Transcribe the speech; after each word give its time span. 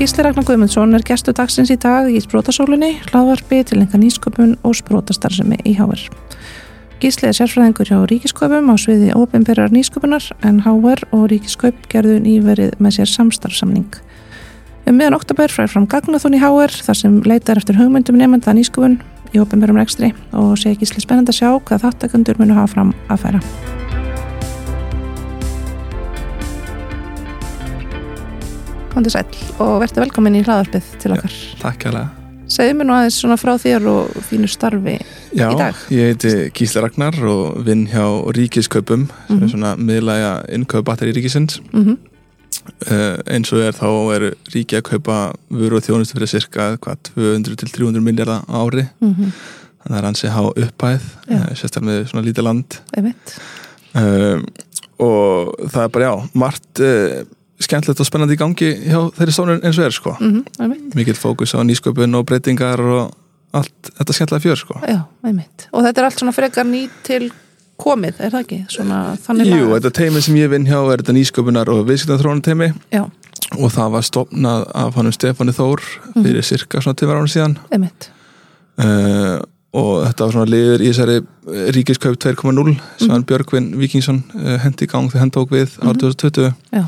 Gísli 0.00 0.22
Ragnar 0.24 0.46
Guðmundsson 0.48 0.96
er 0.96 1.02
gestu 1.04 1.34
dagsins 1.36 1.68
í 1.68 1.74
dag 1.76 2.06
í 2.08 2.16
sprótasólunni, 2.24 2.94
hlaðvarpi 3.10 3.58
til 3.68 3.82
enga 3.82 3.98
nýsköpun 4.00 4.54
og 4.64 4.78
sprótastarsemi 4.78 5.58
í 5.68 5.74
HR. 5.76 6.06
Gísli 7.02 7.28
er 7.28 7.36
sérfræðingur 7.36 7.90
hjá 7.90 7.98
Ríkisköpum 8.08 8.70
á 8.72 8.74
sviði 8.80 9.10
óbyrjar 9.12 9.74
nýsköpunar 9.76 10.30
en 10.40 10.62
HR 10.64 11.04
og 11.12 11.26
Ríkisköp 11.34 11.84
gerðu 11.92 12.16
nýverið 12.24 12.80
með 12.80 12.96
sér 12.96 13.12
samstarfsamning. 13.12 13.98
Um 14.88 14.96
miðan 14.96 15.18
oktober 15.18 15.52
fræður 15.52 15.74
fram 15.74 15.90
gagnathun 15.92 16.38
í 16.38 16.40
HR 16.40 16.80
þar 16.86 17.00
sem 17.02 17.20
leitar 17.28 17.60
eftir 17.60 17.76
hugmyndum 17.76 18.16
nefnda 18.16 18.56
nýsköpun 18.56 19.02
í 19.34 19.42
óbyrjum 19.44 19.82
rekstri 19.82 20.14
og 20.32 20.56
sé 20.56 20.72
Gísli 20.80 21.04
spennand 21.04 21.28
að 21.28 21.42
sjá 21.42 21.52
hvað 21.60 21.84
þáttakundur 21.84 22.40
munu 22.40 22.56
hafa 22.56 22.72
fram 22.72 22.96
að 23.12 23.26
færa. 23.26 23.44
Kondi 28.90 29.10
sæl 29.12 29.24
og 29.62 29.76
verður 29.84 30.02
velkomin 30.04 30.34
í 30.40 30.42
hlaðarpið 30.46 30.88
til 31.02 31.12
okkar. 31.14 31.30
Já, 31.34 31.58
takk 31.62 31.84
það. 31.86 32.08
Segðu 32.50 32.74
mér 32.80 32.86
nú 32.88 32.94
aðeins 32.96 33.18
svona 33.22 33.36
frá 33.38 33.52
þér 33.62 33.84
og 33.86 34.16
þínu 34.26 34.48
starfi 34.50 34.96
Já, 35.38 35.44
í 35.52 35.58
dag. 35.60 35.74
ég 35.94 36.08
heiti 36.10 36.32
Gísli 36.58 36.82
Ragnar 36.82 37.14
og 37.30 37.60
vinn 37.66 37.84
hjá 37.86 38.02
Ríkiskaupum 38.34 39.04
sem 39.28 39.36
Mhm. 39.36 39.42
er 39.44 39.48
svona 39.52 39.76
miðlæga 39.78 40.32
innkaupabatteri 40.50 41.12
ríkisins. 41.14 41.60
Mm 41.72 41.84
-hmm. 41.84 41.96
Uh, 42.90 43.16
eins 43.26 43.52
og 43.52 43.58
er 43.60 43.72
þá 43.72 43.86
eru 44.14 44.30
ríki 44.52 44.76
að 44.76 44.82
kaupa 44.82 45.32
vöru 45.50 45.76
og 45.76 45.82
þjónustu 45.82 46.14
fyrir 46.18 46.28
cirka 46.28 46.76
hvað, 46.76 46.96
200 47.14 47.56
til 47.56 47.68
300 47.68 48.00
miljardar 48.02 48.42
ári. 48.48 48.88
Mm 49.00 49.14
-hmm. 49.14 49.30
Þannig 49.80 49.86
að 49.86 49.90
það 49.90 49.98
er 49.98 50.04
hansi 50.04 50.26
há 50.28 50.40
upphæð, 50.56 51.00
Já. 51.30 51.36
uh, 51.36 51.54
sérstaklega 51.54 51.86
með 51.86 52.08
svona 52.10 52.26
lítið 52.26 52.42
land. 52.42 52.78
Einmitt. 52.96 53.38
Uh, 53.94 54.42
og 54.98 55.54
það 55.70 55.84
er 55.84 55.88
bara, 55.88 56.04
já, 56.04 56.28
margt 56.34 56.80
skemmtilegt 57.60 58.00
og 58.00 58.06
spennandi 58.06 58.34
í 58.34 58.40
gangi 58.40 58.70
hjá 58.88 59.00
þeirri 59.18 59.32
stofnun 59.32 59.60
eins 59.64 59.78
og 59.78 59.84
er, 59.84 59.90
sko. 59.90 60.16
Mm 60.20 60.44
-hmm. 60.58 60.94
Mikill 60.94 61.14
fókus 61.16 61.54
á 61.54 61.60
nýsköpun 61.62 62.14
og 62.16 62.26
breytingar 62.26 62.80
og 62.80 63.12
allt 63.52 63.90
þetta 63.98 64.12
skemmtilega 64.12 64.42
fjör, 64.44 64.56
sko. 64.56 64.74
Já. 64.88 65.00
Og 65.72 65.82
þetta 65.84 65.98
er 66.00 66.04
allt 66.04 66.18
svona 66.20 66.32
frekar 66.32 66.64
ný 66.64 66.88
til 67.02 67.30
komið, 67.78 68.14
er 68.20 68.30
það 68.30 68.40
ekki? 68.40 68.64
Svona 68.68 69.16
Jú, 69.28 69.44
lagað? 69.44 69.80
þetta 69.80 69.90
teimi 69.90 70.20
sem 70.20 70.34
ég 70.36 70.48
vinn 70.50 70.66
hjá 70.66 70.92
er 70.92 70.98
þetta 71.02 71.12
nýsköpunar 71.12 71.68
og 71.68 71.86
viðskiptaþróunar 71.88 72.42
teimi 72.42 72.72
Já, 72.92 73.02
og 73.58 73.70
það 73.72 73.90
var 73.90 74.02
stopnað 74.02 74.66
af 74.74 74.94
honum 74.94 75.12
Stefáni 75.12 75.52
Þór 75.52 75.80
Mhm. 76.14 76.24
fyrir 76.24 76.42
cirka 76.42 76.80
svona 76.80 76.94
tímar 76.94 77.16
ánum 77.16 77.28
síðan 77.28 77.56
uh, 78.78 79.40
og 79.72 80.06
þetta 80.08 80.24
var 80.26 80.32
svona 80.34 80.50
liður 80.50 80.80
í 80.82 80.88
þessari 80.90 81.20
ríkiskaup 81.76 82.16
2.0 82.18 82.76
sem 82.98 83.08
Mhm. 83.08 83.10
hann 83.10 83.24
Björgvin 83.24 83.74
Víkingsson 83.76 84.22
uh, 84.34 84.58
hendi 84.58 84.84
í 84.86 84.90
gang 84.90 85.08
þegar 85.10 85.18
hann 85.20 85.30
tók 85.30 85.48
við 85.50 85.78
Mhm. 85.78 85.88
árið 85.88 85.98
2020 86.16 86.54
Já. 86.72 86.84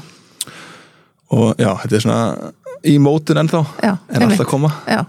Og 1.33 1.57
já, 1.61 1.71
þetta 1.83 1.99
er 1.99 2.05
svona 2.07 2.53
í 2.85 2.97
mótin 3.03 3.41
ennþá 3.43 3.65
Já, 3.83 3.93
en 4.13 4.27
alltaf 4.29 4.49
koma 4.51 4.71
Já, 4.91 5.03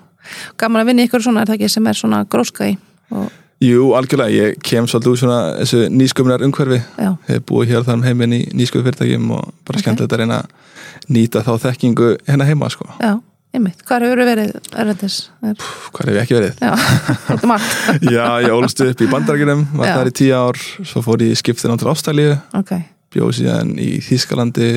gaman 0.62 0.84
að 0.84 0.92
vinna 0.92 1.06
ykkur 1.08 1.24
svona, 1.26 1.44
er 1.44 1.52
það 1.52 1.58
ekki, 1.60 1.72
sem 1.76 1.88
er 1.92 2.00
svona 2.00 2.24
gróska 2.30 2.68
í 2.72 2.78
og, 3.14 3.32
Jú, 3.64 3.94
algjörlega, 3.96 4.34
ég 4.36 4.58
kem 4.66 4.88
svolítið 4.92 5.12
úr 5.14 5.20
svona 5.22 5.42
þessu 5.62 5.84
nýsköpunar 5.94 6.42
umhverfi 6.44 6.82
já, 7.00 7.12
hef 7.30 7.44
búið 7.48 7.70
hér 7.72 7.86
þar 7.88 8.00
um 8.02 8.02
heiminn 8.04 8.34
í 8.36 8.40
nýsköpu 8.60 8.84
fyrirtækjum 8.90 9.30
og 9.38 9.54
bara 9.64 9.78
Ok. 9.80 9.84
skemmtilegt 9.86 10.16
að 10.18 10.20
reyna 10.24 10.40
að 10.44 11.06
nýta 11.16 11.44
þá 11.46 11.54
þekkingu 11.70 12.10
hérna 12.28 12.48
heima 12.50 12.68
sko. 12.74 12.90
já, 13.00 13.14
einmitt. 13.56 13.80
Hvað 13.88 14.04
hefur 14.08 14.22
verið 14.28 14.52
erlendis? 14.76 15.16
Er, 15.48 15.56
Hvað 15.96 16.10
hef 16.10 16.18
ég 16.18 16.22
ekki 16.26 16.38
verið? 16.40 16.60
já, 16.60 16.74
þetta 17.30 17.38
er 17.40 17.52
margt. 17.54 17.78
Já, 18.18 18.28
ég 18.44 18.58
ólst 18.58 18.84
upp 18.84 19.02
í 19.06 19.10
bandarækjunum, 19.14 19.64
var 19.80 19.88
Já. 19.88 19.96
þar 20.02 20.12
í 20.12 20.16
tíu 20.20 20.34
ár, 20.42 20.60
svo 20.92 21.06
fór 21.08 21.24
ég 21.24 21.40
skiptin 21.40 21.72
á 21.72 21.76
til 21.80 21.92
Ástralíu, 21.94 22.36
Ok, 22.60 22.74
bjóð 23.16 23.32
síðan 23.40 23.72
í 23.80 23.90
Þískalandi, 24.04 24.70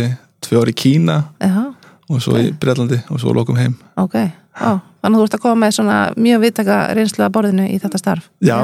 tvö 0.45 0.61
ár 0.63 0.69
í 0.69 0.75
Kína 0.75 1.17
já, 1.41 1.75
og 2.11 2.21
svo 2.23 2.37
í 2.39 2.51
Breitlandi 2.61 3.01
og 3.11 3.21
svo 3.21 3.33
lokum 3.35 3.57
heim. 3.57 3.77
ok. 3.97 4.15
Ó, 4.57 4.81
þannig 5.05 5.17
að 5.17 5.21
þú 5.21 5.25
ert 5.27 5.35
að 5.37 5.41
koma 5.43 5.67
með 5.67 5.73
svona 5.77 5.97
mjög 6.17 6.41
viðtaka 6.47 6.77
reynslu 6.97 7.25
að 7.27 7.33
borðinu 7.35 7.67
í 7.69 7.77
þetta 7.83 7.99
starf. 8.01 8.29
Já. 8.41 8.57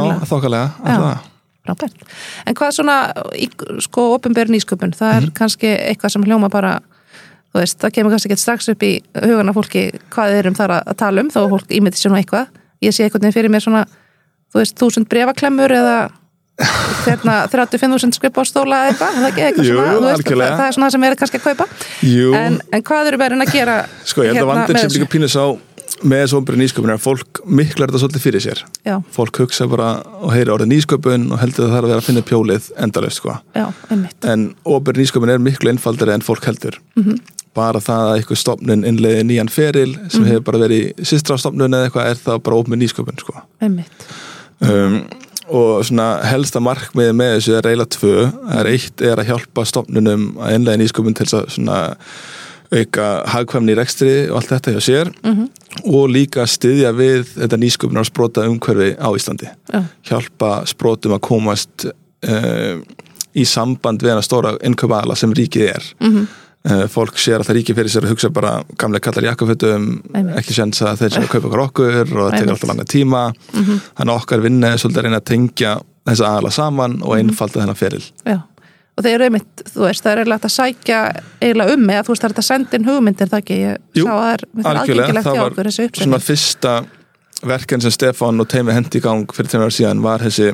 Frábært. 1.62 2.00
En 2.46 2.54
hvað 2.58 2.72
svona, 2.74 2.94
sko, 3.84 4.14
opinber 4.16 4.48
nýsköpun, 4.50 4.94
það 4.96 5.12
er 5.16 5.20
Mhm. 5.26 5.32
kannski 5.36 5.68
eitthvað 5.78 6.10
sem 6.10 6.24
hljóma 6.24 6.48
bara, 6.50 6.80
veist, 7.54 7.78
það 7.78 7.92
kemur 7.92 8.10
kannski 8.10 8.30
ekki 8.32 8.38
strax 8.40 8.68
upp 8.72 8.82
í 8.82 9.02
hugana 9.14 9.52
fólki 9.52 9.92
hvað 10.10 10.32
þeir 10.32 10.38
erum 10.42 10.54
þar 10.54 10.70
að, 10.80 10.96
tala 10.96 11.20
um, 11.20 11.28
þá 11.30 11.40
fólk 11.52 11.68
ímyndi 11.68 12.00
sér 12.00 12.10
nú 12.10 12.16
eitthvað. 12.18 12.46
Ég 12.82 12.90
sé 12.96 13.04
veginn 13.10 13.32
fyrir 13.32 13.50
mér 13.50 13.60
svona, 13.62 13.84
þú 14.52 14.58
veist, 14.58 14.74
þúsund 14.80 15.08
brefaklemmur 15.08 15.70
eða 15.70 16.10
hérna 17.06 17.36
35.000 17.50 18.16
skrifbástóla 18.18 18.82
eða 18.84 18.92
eitthvað, 18.92 19.16
er 19.16 19.22
það 19.22 19.28
ekki 19.30 19.44
eitthvað 19.46 19.68
Jú, 19.68 19.76
svona, 19.76 20.06
veist, 20.06 20.28
það, 20.28 20.56
það 20.60 20.64
er 20.66 20.76
svona 20.76 20.86
það 20.86 20.94
sem 20.94 21.06
er 21.08 21.18
kannski 21.22 21.40
að 21.40 21.44
kaupa. 21.48 21.66
En, 22.42 22.58
en 22.76 22.86
hvað 22.88 23.10
eru 23.10 23.20
verið 23.22 23.44
að 23.46 23.52
gera 23.56 23.76
sko 24.04 24.26
ég 24.26 24.32
held 24.32 24.36
að 24.36 24.42
hérna 24.42 24.50
vandin 24.52 24.76
með 24.78 24.84
sem 24.84 24.96
líka 24.98 25.12
pínus 25.16 25.36
á 25.38 25.46
með 26.02 26.22
þessu 26.24 26.38
ombyrju 26.38 26.60
nýsköpun 26.62 26.90
er 26.90 26.98
að 26.98 27.04
fólk 27.04 27.40
miklar 27.46 27.90
þetta 27.90 28.00
svolítið 28.02 28.24
fyrir 28.24 28.42
sér. 28.42 28.62
Já, 28.86 28.94
Fólk 29.14 29.38
hugsa 29.42 29.66
bara 29.70 29.90
og 30.22 30.32
heyri 30.34 30.52
orðið 30.54 30.70
nýsköpun 30.72 31.28
og 31.34 31.40
heldur 31.42 31.66
að 31.66 31.72
það 31.72 31.78
er 31.78 31.86
að 31.86 31.92
vera 31.92 32.02
að 32.02 32.08
finna 32.08 32.24
pjólið 32.26 32.68
endalaust 32.86 33.20
sko. 33.20 33.36
já. 33.54 33.66
En 34.32 34.46
ombyrju 34.64 35.04
nýsköpun 35.04 35.32
er 35.34 35.42
miklu 35.42 35.72
einfaldari 35.72 36.14
en 36.16 36.24
fólk 36.26 36.48
heldur. 36.48 36.78
Mhm. 36.96 37.20
Bara 37.54 37.82
það 37.84 38.06
að 38.08 38.14
einhver 38.16 38.40
stopnun 38.40 38.86
innleiði 38.88 39.24
nýjan 39.28 39.50
feril 39.52 39.92
sem 40.08 40.24
hefur 40.24 40.44
bara 40.48 40.62
verið 40.64 40.78
í 41.02 41.06
systra 41.06 41.36
stopnun 41.36 41.68
eða 41.76 41.90
eitthvað 41.90 42.10
er 42.10 42.22
það 42.24 42.42
bara 42.42 42.56
ombyrju 42.56 42.82
nýsköpun 42.82 43.20
sko. 43.20 43.42
Um, 44.62 45.04
og 45.52 45.82
svona 45.86 46.06
helsta 46.26 46.62
markmiði 46.64 47.16
með 47.16 47.34
þessu 47.36 47.56
er 47.58 47.68
eiginlega 47.68 47.94
tvö. 47.96 48.14
Það 48.36 48.60
er 48.60 48.70
eitt 48.72 49.04
er 49.04 49.20
að 49.20 49.32
hjálpa 49.32 49.64
stofnunum 49.68 50.28
að 50.40 50.56
innlega 50.56 50.80
nýsköpun 50.80 51.18
til 51.18 51.26
þess 51.26 51.38
að 51.38 51.50
svona 51.56 51.80
auka 52.72 53.08
hagkvæmni 53.28 53.74
í 53.74 53.76
rekstri 53.76 54.12
og 54.30 54.38
allt 54.40 54.54
þetta 54.54 54.76
hjá 54.76 54.86
sér. 54.90 55.12
Mm 55.24 55.50
og 55.88 56.10
líka 56.12 56.44
styðja 56.44 56.90
við 56.92 57.30
þetta 57.30 57.56
nýsköpunar 57.56 58.04
sprota 58.04 58.42
umhverfi 58.44 58.90
á 59.00 59.08
Íslandi. 59.16 59.46
Já, 59.72 59.78
hjálpa 60.04 60.50
sprotum 60.68 61.14
að 61.16 61.22
komast 61.24 61.86
uh, 61.88 62.76
í 63.32 63.46
samband 63.48 64.04
við 64.04 64.12
hana 64.12 64.24
stóra 64.26 64.52
innkaupaðala 64.60 65.16
sem 65.16 65.32
ríkið 65.32 65.70
er. 65.70 65.86
Mm 66.04 66.18
uh, 66.18 66.41
fólk 66.92 67.16
sér 67.18 67.40
að 67.42 67.48
það 67.48 67.56
ríkið 67.58 67.78
fyrir 67.80 67.90
sér 67.90 68.04
að 68.06 68.12
hugsa 68.14 68.28
bara 68.30 68.52
gamlega 68.78 69.02
kallar 69.08 69.24
jakkafötum 69.32 69.86
ekki 70.38 70.54
sens 70.54 70.78
að 70.86 71.00
þeir 71.02 71.10
sem 71.16 71.24
að 71.26 71.32
kaupa 71.32 71.48
okkur 71.48 71.62
okkur 71.66 72.12
og 72.12 72.20
það 72.28 72.36
tekur 72.38 72.52
alltaf 72.54 72.68
langa 72.70 72.84
tíma. 72.92 73.22
Mhm. 73.52 73.80
þannig 73.98 74.12
að 74.14 74.20
okkar 74.22 74.40
vinna 74.44 74.70
er 74.72 74.78
svolítið 74.78 74.98
að 75.02 75.06
reyna 75.08 75.18
að 75.20 75.28
tengja 75.32 75.72
þessa 76.06 76.28
aðala 76.30 76.50
saman 76.54 76.96
og 77.02 77.16
einfalda 77.18 77.60
þennan 77.62 77.78
feril. 77.78 78.02
Já. 78.26 78.38
Og 78.92 79.04
þeir 79.06 79.14
eru 79.14 79.24
einmitt, 79.24 79.62
þú 79.72 79.80
veist, 79.86 80.02
það 80.04 80.12
er 80.12 80.18
eiginlega 80.22 80.46
að 80.46 80.52
sækja 80.52 80.96
eiginlega 81.40 81.72
um 81.74 81.84
eða 81.90 82.02
þú 82.04 82.12
veist, 82.12 82.22
það 82.22 82.30
er 82.30 82.40
að 82.42 82.46
senda 82.46 82.76
inn 82.76 82.84
hugmyndir, 82.90 83.28
það 83.32 83.38
ekki? 83.42 83.56
Ég 83.62 83.76
Jú, 83.96 84.04
sá 84.04 84.12
að 84.12 84.20
það 84.22 84.32
er, 84.32 84.42
aðgengilegt 84.72 85.24
hjá 85.32 85.42
okkur 85.46 85.68
þessi 85.70 85.82
svona 85.82 85.88
uppsetning. 85.88 86.26
fyrsta 86.26 86.74
verkefni 87.42 87.82
sem 87.82 87.94
Stefán 87.96 88.40
og 88.44 88.48
teimi 88.52 88.72
hendi 88.76 89.00
í 89.00 89.02
gang 89.02 89.24
fyrir 89.32 89.48
tveimur 89.48 89.66
ára 89.70 89.76
síðan 89.78 90.02
var 90.04 90.20
þessi 90.20 90.52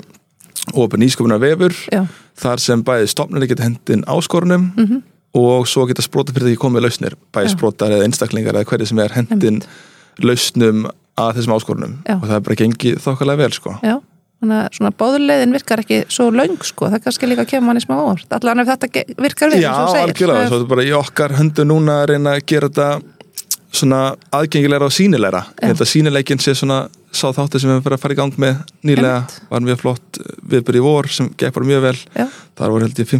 ofin 0.72 1.00
nýsköpunar 1.02 1.40
vefur 1.42 1.74
Já, 1.92 2.04
þar 2.38 2.62
sem 2.62 2.82
bæði 2.86 3.08
stopnarnir 3.10 3.48
geta 3.50 3.66
hendin 3.66 4.04
áskorunum. 4.06 4.70
Mhm, 4.76 5.02
og 5.36 5.68
svo 5.68 5.86
geta 5.88 6.04
sprota 6.04 6.32
fyrir 6.32 6.52
því 6.52 6.60
komið 6.62 6.86
lausnir 6.86 7.16
bæði 7.34 7.50
Já. 7.50 7.54
sprotar 7.56 7.94
eða 7.94 8.06
einstaklingar 8.08 8.56
eða 8.56 8.70
hverju 8.70 8.88
sem 8.88 9.02
er 9.04 9.16
hendin 9.16 9.58
lausnum 10.24 10.86
að 11.18 11.34
þessum 11.38 11.56
áskorunum 11.56 11.98
Já. 12.06 12.16
og 12.16 12.24
það 12.28 12.36
er 12.38 12.46
bara 12.46 12.60
gengið 12.62 13.02
þokkalega 13.04 13.42
vel 13.44 13.52
sko. 13.56 13.74
já. 13.82 13.98
Þannig 14.38 14.54
að 14.62 14.76
svona 14.76 14.90
báðurleiðin 14.94 15.54
virkar 15.56 15.80
ekki 15.82 15.96
svo 16.14 16.28
löng, 16.30 16.60
sko, 16.62 16.86
það 16.92 17.00
kannski 17.08 17.26
líka 17.26 17.44
kemur 17.50 17.72
manni 17.72 17.80
smá 17.82 17.96
orð. 17.98 18.22
Allan 18.36 18.62
ef 18.62 18.68
þetta 18.68 19.02
virkar 19.18 19.50
við, 19.50 19.64
Já, 19.64 19.72
algjörlega, 19.74 20.44
svo 20.46 20.54
er 20.54 20.60
þetta 20.60 20.68
bara 20.70 20.84
í 20.86 20.92
okkar 20.94 21.34
höndu 21.40 21.64
núna 21.66 21.96
að 22.04 22.12
reyna 22.12 22.36
að 22.36 22.44
gera 22.46 22.68
þetta 22.70 22.86
svona 23.74 23.98
aðgengilegra 24.38 24.86
og 24.86 24.94
sínilegra 24.94 25.42
að 25.58 25.82
sínilegin 25.90 26.40
sé 26.40 26.54
svona 26.56 26.84
sá 27.12 27.26
þáttu 27.34 27.60
sem 27.60 27.72
við 27.72 27.82
fyrir 27.84 27.98
að 27.98 28.04
fara 28.04 28.14
í 28.14 28.18
gang 28.20 28.38
með 28.40 28.62
nýlega 28.86 29.42
var 29.50 29.64
mjög 29.66 29.82
flott 29.82 30.20
viðbyrði 30.52 30.84
vor 30.84 31.10
sem 31.12 31.28
bara 31.34 31.68
mjög 31.68 31.84
vel 31.84 31.96
Já. 31.98 32.26
þar 32.58 32.74
voru 32.74 32.88
held 32.88 33.02
ég 33.02 33.10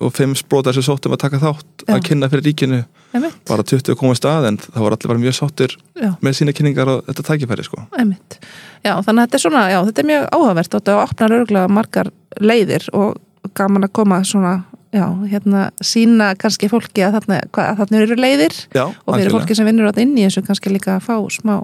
55 0.00 0.42
sprótar 0.42 0.76
sem 0.76 0.84
sóttum 0.84 1.14
að 1.16 1.22
taka 1.24 1.40
þátt 1.40 1.84
Já. 1.86 1.94
að 1.94 2.02
kynna 2.04 2.28
fyrir 2.28 2.44
ríkinu. 2.50 2.80
Einmitt, 3.16 3.36
bara 3.48 3.64
20 3.64 3.96
komið 3.96 4.18
stað 4.20 4.48
en 4.50 4.58
það 4.60 4.82
voru 4.84 4.96
allir 4.96 5.12
bara 5.12 5.22
mjög 5.22 5.36
sáttir 5.38 5.76
já, 5.96 6.10
með 6.20 6.34
sína 6.36 6.52
kynningar 6.56 6.90
og 6.92 7.06
þetta 7.06 7.24
tækifæri 7.30 7.64
sko. 7.64 7.84
Já, 8.84 8.92
þannig 9.06 9.22
að 9.22 9.22
þetta 9.22 9.38
er 9.38 9.44
svona, 9.46 9.62
já, 9.72 9.78
þetta 9.88 10.02
er 10.02 10.08
mjög 10.10 10.26
áhugavert. 10.36 10.74
Og 10.74 10.82
þetta 10.82 10.96
opnar 11.00 11.36
örgulega 11.38 11.70
margar 11.72 12.10
leiðir 12.40 12.88
og 12.92 13.54
gaman 13.56 13.88
að 13.88 13.94
koma 13.96 14.20
svona, 14.28 14.52
já, 14.92 15.06
hérna, 15.32 15.70
sína 15.80 16.34
kannski 16.36 16.68
fólki 16.68 17.06
að 17.06 17.16
þarna, 17.20 17.40
hvað, 17.56 17.70
að 17.70 17.80
þarna 17.80 18.02
eru 18.04 18.20
leiðir. 18.20 18.58
Já, 18.76 18.84
og 18.84 19.16
fyrir 19.16 19.32
fólki 19.32 19.56
sem 19.56 19.70
vinnur 19.70 19.88
átt 19.88 20.02
inn 20.04 20.12
í 20.18 20.26
þessu 20.26 20.44
kannski 20.44 20.74
líka 20.74 20.98
að 20.98 21.08
fá 21.08 21.16
smá 21.38 21.56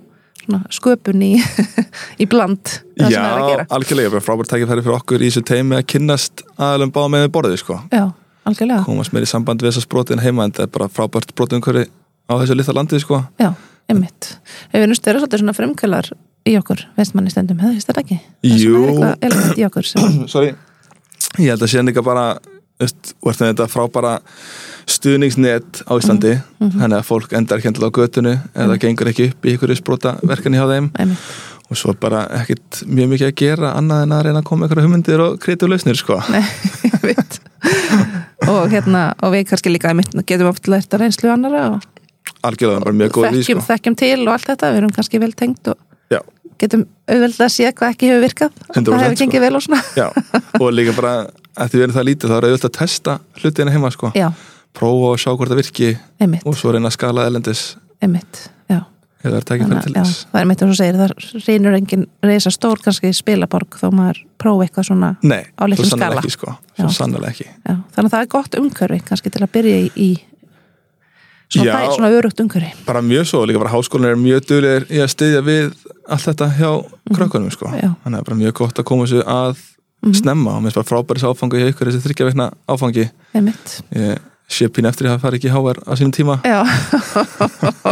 svona, 0.43 0.63
sköpun 0.73 1.23
í, 1.25 1.35
í 2.23 2.27
bland 2.31 2.79
Já, 2.97 3.21
algjörlega, 3.69 4.21
frábært 4.25 4.53
tækifæri 4.53 4.85
fyrir 4.85 4.99
okkur 4.99 5.23
í 5.23 5.31
þessu 5.31 5.45
teimi 5.47 5.79
að 5.79 5.87
kynnast 5.95 6.45
aðalum 6.57 6.93
báða 6.95 7.13
með 7.15 7.29
borðið 7.35 7.63
sko. 7.63 7.79
Já, 7.93 8.09
algjörlega. 8.49 8.85
komast 8.87 9.13
meir 9.13 9.25
í 9.27 9.31
samband 9.31 9.63
við 9.63 9.71
þessar 9.73 9.87
sprotin 9.87 10.23
heima 10.23 10.45
en 10.49 10.53
það 10.53 10.67
er 10.67 10.73
bara 10.79 10.89
frábært 10.89 11.33
hverju 11.37 11.87
á 12.31 12.33
þessu 12.41 12.57
litla 12.57 12.75
landi 12.79 13.01
sko. 13.03 13.23
Já, 13.41 13.53
einmitt. 13.91 14.37
Ef 14.73 14.81
við 14.83 14.89
nú 14.89 14.95
styrir 14.99 15.21
svolítið 15.23 15.43
svona 15.43 15.55
frumkvælar 15.57 16.13
í 16.47 16.57
okkur, 16.59 16.81
veist 16.97 17.15
manni 17.15 17.31
stendum, 17.31 17.59
hefði 17.63 17.85
þetta 17.87 18.01
ekki? 18.03 18.19
Það 18.43 18.59
sem 18.59 18.63
Jú. 18.67 18.75
er 18.83 18.89
eitthvað 18.89 19.27
element 19.29 19.59
í 19.59 19.67
okkur 19.69 19.85
sem, 19.93 20.17
Sorry 20.35 20.55
Ég 21.39 21.49
held 21.55 21.63
að 21.63 21.71
sé 21.73 21.83
líka 21.87 22.03
bara 22.05 22.25
veist, 22.83 23.15
og 23.23 23.31
eftir 23.31 23.53
þetta 23.53 23.69
frábara 23.71 24.17
stuðningsnet 24.91 25.83
á 25.87 25.93
Íslandi 25.97 26.33
Mhm. 26.61 26.81
þannig 26.83 26.99
að 26.99 27.07
fólk 27.07 27.33
endar 27.39 27.59
ekki 27.59 27.71
endilega 27.71 27.95
á 27.95 27.99
götunni 28.03 28.35
eða 28.55 28.79
gengur 28.83 29.09
ekki 29.13 29.29
upp 29.31 29.47
í 29.47 29.77
sprota 29.79 30.17
verkefni 30.23 30.59
hjá 30.59 30.67
þeim 30.69 30.91
einmitt, 30.99 31.19
og 31.71 31.77
svo 31.79 31.91
er 31.95 31.99
bara 32.03 32.27
ekkit 32.43 32.83
mjög 32.87 33.09
mikið 33.15 33.29
að 33.31 33.35
gera 33.39 33.73
annað 33.79 34.03
en 34.03 34.13
að 34.13 34.23
reyna 34.27 34.43
að 34.43 34.45
koma 34.51 34.67
ykkur 34.67 34.83
hugmyndir 34.83 35.21
og 35.21 35.39
kreatív 35.41 35.71
lausnir 35.71 35.97
sko. 35.97 36.19
Nei, 36.31 36.43
ég 36.91 37.01
veit 37.03 37.41
og 38.53 38.69
hérna, 38.73 39.03
og 39.23 39.35
við 39.35 39.49
kannski 39.51 39.73
líka 39.73 39.95
getum 40.27 40.51
oft 40.51 40.69
lært 40.71 40.95
að 40.95 41.07
reynslu 41.07 41.33
annara 41.33 41.65
og 41.75 41.89
þekkjum, 42.43 43.43
sko. 43.47 43.67
þekkjum 43.69 43.99
til 43.99 44.21
og 44.27 44.33
allt 44.35 44.49
þetta, 44.51 44.71
við 44.73 44.81
erum 44.83 44.95
kannski 44.97 45.21
vel 45.23 45.33
tengt 45.39 45.69
og 45.73 45.79
Já. 46.13 46.21
getum 46.61 46.87
auðvitað 47.07 47.45
að 47.47 47.53
sé 47.55 47.71
hvað 47.71 47.95
ekki 47.95 48.11
hefur 48.11 48.25
virkað 48.27 48.57
100% 48.75 48.89
það 48.89 49.05
hefur 49.05 49.17
sko. 49.17 49.25
gengið 49.25 49.45
vel 49.47 49.59
og 49.59 49.67
svona 49.67 49.83
Já, 49.99 50.09
og 50.59 50.67
líka 50.75 50.97
bara 50.97 51.13
að 51.55 51.75
því 51.75 51.85
erum 51.85 51.97
það 51.97 52.09
lítið 52.11 52.33
þá 52.33 52.37
er 52.37 52.49
auðvitað 52.49 52.71
að 52.71 52.79
testa 52.79 53.19
hlutina 53.43 53.75
heima 53.75 53.93
sko. 53.95 54.13
prófa 54.73 55.13
og 55.13 55.23
sjá 55.23 55.31
hvort 55.31 55.53
það 55.53 55.63
virki 55.63 55.93
einmitt, 56.19 56.47
og 56.47 56.59
svo 56.59 56.75
reyna 56.75 56.91
að 56.91 56.97
skala 56.99 57.27
elendis 57.29 57.65
einmitt 58.03 58.47
já, 58.71 58.83
eða 59.23 59.37
er 59.39 59.45
tækifæri 59.47 59.69
Þannig, 59.71 59.83
til 59.83 59.93
að- 59.93 59.97
já, 59.97 60.03
þess 60.03 60.27
það 60.33 60.41
er 60.43 60.47
eins 60.67 60.73
og 60.73 60.79
segir 60.81 60.97
það 61.01 61.47
reynur 61.49 61.77
engin 61.79 62.07
reysa 62.23 62.51
stór 62.51 62.83
kannski 62.83 63.13
spilaborg 63.15 63.79
þó 63.79 63.89
maður 63.95 64.19
prófa 64.39 64.67
eitthvað 64.67 64.89
svona 64.91 65.11
Nei, 65.23 65.45
Á 65.59 65.63
litlum 65.71 65.87
svo 65.89 65.97
skala. 65.99 66.21
ekki 66.21 66.31
sko. 66.35 66.57
svo 66.77 66.89
ekki 67.31 67.47
já, 67.47 67.75
þannig 67.95 68.09
að 68.09 68.13
það 68.17 68.21
er 68.23 68.27
gott 68.37 68.55
umhverfi 68.59 69.01
kannski 69.07 69.31
til 69.31 69.43
að 69.47 69.53
byrja 69.53 69.79
í, 69.79 69.91
í 69.97 70.11
svona, 71.53 71.67
Já. 71.85 71.91
svona 71.95 72.11
örugt 72.17 72.41
umhverfi 72.41 72.73
bara 72.87 73.01
mjög 73.03 73.27
svo, 73.29 73.45
líka 73.47 73.59
bara 73.63 73.71
háskólinn 73.75 74.11
er 74.11 74.17
mjög 74.17 74.47
duglegir 74.49 74.87
í 74.91 74.99
að 75.05 75.11
styðja 75.15 75.43
við 75.45 75.75
allt 76.09 76.25
þetta 76.27 76.49
hjá 76.59 76.71
krökkunum 77.15 77.53
sko. 77.53 77.69
Mhm. 77.69 77.81
Já. 77.83 77.91
þannig 78.05 78.17
að 78.17 78.19
er 78.19 78.25
bara 78.25 78.37
mjög 78.43 78.53
gott 78.55 78.75
að 78.79 78.85
koma 78.85 79.05
þessu 79.05 79.23
að 79.25 79.57
Mhm. 80.03 80.15
snemma 80.19 80.51
og 80.57 80.63
mér 80.65 80.73
finnst 80.73 80.81
bara 80.81 80.91
frábæris 80.91 81.23
áfangi 81.23 81.61
hjá 81.63 81.69
ykkur 81.71 81.87
þessi 81.87 82.03
þryggja 82.03 82.27
veikna 82.27 82.51
áfangi 82.69 83.11
ég 83.95 84.19
sé 84.51 84.67
pín 84.69 84.85
eftir 84.89 85.07
að 85.07 85.15
það 85.15 85.21
fari 85.21 85.39
ekki 85.39 85.51
HR 85.55 85.79
á 85.87 85.93
sínum 85.95 86.13
tíma 86.13 86.41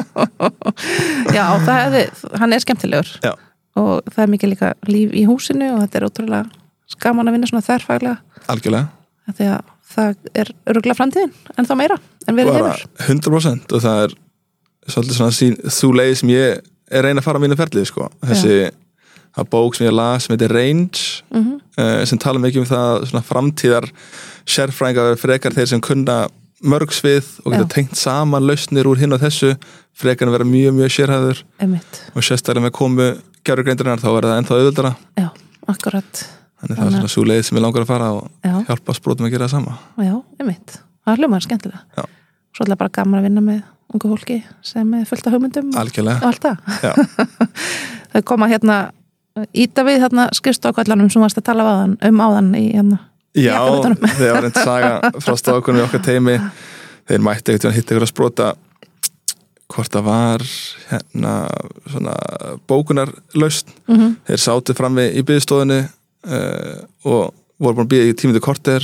Já 1.31 1.41
Já, 1.41 1.45
það 1.67 1.77
hefði, 1.81 2.05
hann 2.43 2.55
er 2.57 2.65
skemmtilegur. 2.65 3.13
Já. 3.25 3.33
og 3.81 4.09
það 4.11 4.23
er 4.25 4.33
mikið 4.35 4.53
líka 4.55 4.73
líf 4.91 5.13
í 5.15 5.27
húsinu 5.29 5.69
og 5.75 5.85
þetta 5.85 6.01
er 6.01 6.07
ótrúlega 6.09 6.41
skaman 6.91 7.31
að 7.31 7.37
vinna 7.37 7.51
svona 7.51 7.67
þærfaglega 7.67 8.17
algjörlega. 8.51 8.89
Að 9.31 9.45
það 9.91 10.17
er 10.43 10.51
öruglega 10.71 10.99
framtíðin 10.99 11.33
en 11.57 11.69
þá 11.69 11.75
meira 11.79 12.01
en 12.27 12.39
verið 12.39 12.59
hefur. 12.59 12.85
100% 13.07 13.77
og 13.77 13.85
það 13.85 14.05
er 14.05 14.17
svolítið 14.91 15.19
svona 15.21 15.37
sín, 15.37 15.57
þú 15.71 15.93
leið 16.01 16.15
sem 16.21 16.33
ég 16.35 16.61
er 16.91 17.07
reyna 17.07 17.23
að 17.23 17.29
fara 17.29 17.41
á 17.41 17.43
mínu 17.45 17.59
ferlið 17.59 17.89
sko. 17.91 18.09
þessi 18.27 18.57
það 19.37 19.51
bók 19.53 19.77
sem 19.77 19.87
ég 19.87 19.95
las 19.95 20.27
sem 20.27 20.35
heitir 20.35 20.55
Range 20.55 21.07
mm 21.31 21.57
uh, 21.79 22.03
sem 22.05 22.19
tala 22.19 22.43
mikið 22.43 22.65
um 22.65 22.69
það 22.69 23.07
svona 23.11 23.27
framtíðar 23.27 23.87
sérfræðingar 24.51 25.19
frekar 25.21 25.55
þeir 25.55 25.71
sem 25.71 25.83
kunna 25.85 26.25
mörg 26.61 26.93
svið 26.93 27.29
og 27.45 27.55
geta 27.55 27.69
tengt 27.73 27.97
saman 27.99 28.45
lausnir 28.45 28.89
úr 28.89 29.01
hinn 29.01 29.17
og 29.17 29.23
þessu 29.23 29.55
frekar 29.97 30.29
að 30.29 30.37
vera 30.39 30.49
mjög 30.49 30.77
mjög 30.77 30.93
sérhæður 30.97 31.43
og 31.65 32.27
sérstaklega 32.27 32.67
með 32.67 32.75
komu 32.77 33.09
gerurgreindarinnar 33.47 34.03
þá 34.03 34.11
verður 34.11 34.31
það 34.31 34.43
ennþá 34.43 34.59
auðvöldara 34.59 34.93
já, 35.17 35.27
akkurat. 35.73 36.23
Þannig 36.61 36.77
það 36.77 36.87
er 36.87 36.97
svona 36.99 37.13
svo 37.15 37.25
leið 37.25 37.43
sem 37.49 37.57
ég 37.57 37.65
langar 37.65 37.87
að 37.87 37.91
fara 37.91 38.09
og 38.13 38.27
já, 38.45 38.55
hjálpa 38.69 38.97
sprótum 38.99 39.29
að 39.29 39.33
gera 39.33 39.47
það 39.49 39.55
sama. 39.55 39.77
Já, 39.97 40.15
einmitt. 40.37 40.75
Það 41.01 41.13
er 41.13 41.23
hljómaður 41.23 41.47
skemmtilega. 41.47 41.83
Já. 41.97 42.03
svo 42.57 42.67
er 42.67 42.81
bara 42.83 42.93
gaman 42.99 43.21
að 43.21 43.29
vinna 43.29 43.45
með 43.47 43.63
ungu 43.95 44.11
fólki 44.13 44.39
sem 44.67 44.95
er 44.99 45.07
fullt 45.09 45.27
af 45.27 45.37
hugmyndum 45.37 45.71
og 45.73 45.81
algjörlega 45.81 46.29
allt 46.29 46.45
það. 46.45 46.57
Já. 46.85 46.93
það 48.13 48.27
koma 48.29 48.51
hérna 48.53 48.81
Íta 49.57 49.85
við 49.87 50.03
hérna 50.03 50.25
skrifstokkallanum 50.35 51.09
sem 51.09 51.23
varst 51.23 51.39
að 51.39 51.47
tala 51.47 51.65
um 51.87 52.21
áðan 52.21 52.51
í 52.59 52.65
hérna 52.75 52.99
Já, 53.39 53.61
þegar 54.17 54.35
var 54.35 54.49
einn 54.49 54.57
saga 54.57 55.13
frá 55.23 55.37
stokunum 55.39 55.81
í 55.81 55.85
okkar 55.85 56.03
teimi 56.03 56.35
þeir 57.07 57.23
mætti 57.23 57.53
ekkert 57.53 57.69
að 57.71 57.77
hitta 57.77 57.95
ykkur 57.95 58.07
að 58.07 58.11
sprota 58.11 58.49
hvort 59.71 59.95
það 59.95 60.07
var 60.09 60.45
hérna 60.91 61.35
svona 61.93 62.15
bókunarlaust 62.71 63.71
mm 63.87 63.97
-hmm. 63.97 64.17
þeir 64.27 64.43
sátu 64.43 64.75
frammi 64.75 65.07
í 65.15 65.23
byggstofunni 65.23 65.81
uh, 66.27 66.83
og 67.05 67.31
voru 67.59 67.77
búin 67.77 67.87
að 67.87 67.93
byggja 67.93 68.11
í 68.11 68.19
tíminu 68.19 68.43
korter 68.43 68.83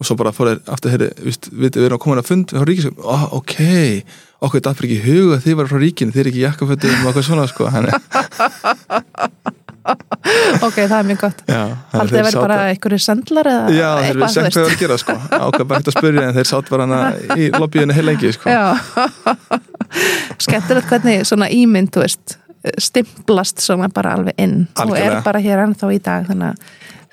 og 0.00 0.06
svo 0.06 0.16
bara 0.16 0.32
fór 0.32 0.50
þeir 0.50 0.60
aftur, 0.74 0.90
heyri, 0.90 1.10
við, 1.20 1.50
við 1.52 1.84
erum 1.84 2.00
komin 2.02 2.18
að 2.18 2.30
fund 2.30 2.50
frá 2.50 2.64
ríkisum, 2.64 2.96
oh, 2.98 3.28
ok 3.36 3.58
okkur 4.44 4.60
er 4.60 4.74
fyrir 4.74 4.90
ekki 4.90 4.98
í 4.98 5.04
huga 5.04 5.36
að 5.36 5.44
þið 5.44 5.56
var 5.60 5.68
frá 5.70 5.78
ríkinu 5.78 6.14
þið 6.14 6.20
er 6.20 6.30
ekki 6.30 6.40
í 6.40 6.46
jakkafötum 6.48 6.94
og 6.94 7.06
eitthvað 7.10 7.26
svona 7.28 7.46
sko 7.46 7.68
Þannig, 7.70 7.94
ok, 9.84 10.76
það 10.78 10.94
er 10.98 11.08
mjög 11.10 11.18
gott. 11.20 11.42
Haldið 11.92 12.14
þið 12.14 12.22
verið 12.26 12.38
bara 12.40 12.58
einhverju 12.70 12.98
sendlar 13.04 13.48
eða 13.50 13.74
Já, 13.76 13.88
þeir 14.00 14.22
sem 14.32 14.46
veist? 14.46 14.56
hvað 14.56 14.64
var 14.64 14.74
að 14.76 14.80
gera 14.84 14.96
sko. 15.02 15.16
Ákvað 15.38 15.66
bækt 15.72 15.90
að 15.90 15.96
spyrja 15.98 16.24
en 16.28 16.34
þeir 16.38 16.48
sátt 16.50 16.70
bara 16.72 16.86
hana 16.86 17.00
í 17.36 17.50
lobbyinu 17.54 17.96
heil 17.96 18.06
lengi 18.08 18.32
sko. 18.36 18.54
Skemmtilegt 20.42 20.88
hvernig 20.90 21.26
svona 21.28 21.48
ímynd, 21.52 21.92
þú 21.94 22.04
veist 22.04 22.38
stimplast 22.80 23.60
svona 23.60 23.90
bara 23.92 24.14
alveg 24.16 24.38
inn 24.40 24.62
og 24.72 24.86
Algjörlega. 24.86 25.18
er 25.18 25.26
bara 25.26 25.42
hér 25.44 25.60
ennþá 25.66 25.90
í 25.92 25.98
dag 26.02 26.24
þannig 26.30 26.54
að 26.54 26.56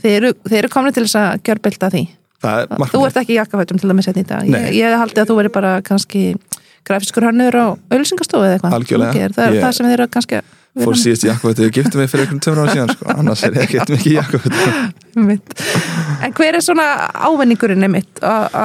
þið 0.02 0.16
eru, 0.22 0.30
eru 0.62 0.70
komin 0.72 0.96
til 0.96 1.04
þess 1.06 1.18
að 1.20 1.42
gjörbylta 1.50 1.90
því. 1.92 2.04
Það 2.42 2.62
er 2.64 2.88
Þú 2.96 3.02
ert 3.06 3.20
ekki 3.22 3.36
í 3.36 3.38
jakkafötum 3.38 3.82
til 3.82 3.90
að 3.92 3.98
missa 4.00 4.14
þetta 4.16 4.24
í 4.24 4.30
dag. 4.32 4.48
Nei. 4.50 4.62
Ég, 4.72 4.78
ég 4.80 4.96
haldi 4.98 5.22
að 5.22 5.28
þú 5.30 5.36
veri 5.42 5.52
bara 5.54 5.74
kannski 5.86 6.24
grafiskur 6.88 7.28
hannur 7.28 7.54
á 7.60 7.68
auðlýsingastofu 7.92 8.48
eða 8.48 8.56
eitthvað. 8.58 8.72
Það 9.36 9.44
er 9.46 9.58
Ég- 9.60 9.62
það 9.62 9.76
sem 9.78 9.86
þið 9.92 9.94
eru 10.00 10.08
kannski 10.16 10.40
að 10.40 10.56
Fór 10.72 10.96
síðast 10.96 11.26
í 11.26 11.28
jakkafötu, 11.28 11.66
ég 11.68 11.74
gifti 11.76 12.00
mig 12.00 12.08
fyrir 12.08 12.24
einhvern 12.24 12.40
tömur 12.40 12.62
ára 12.64 12.72
síðan 12.76 12.92
sko. 12.96 13.08
Annars 13.12 13.42
er 13.44 13.58
ég 13.58 13.66
ekkert 13.66 13.90
mikið 13.92 14.14
Einmitt. 15.18 15.56
En 16.24 16.32
hver 16.38 16.56
er 16.56 16.64
svona 16.64 16.86
ávinningurinn 17.28 17.84
einmitt 17.84 18.22
að- 18.24 18.56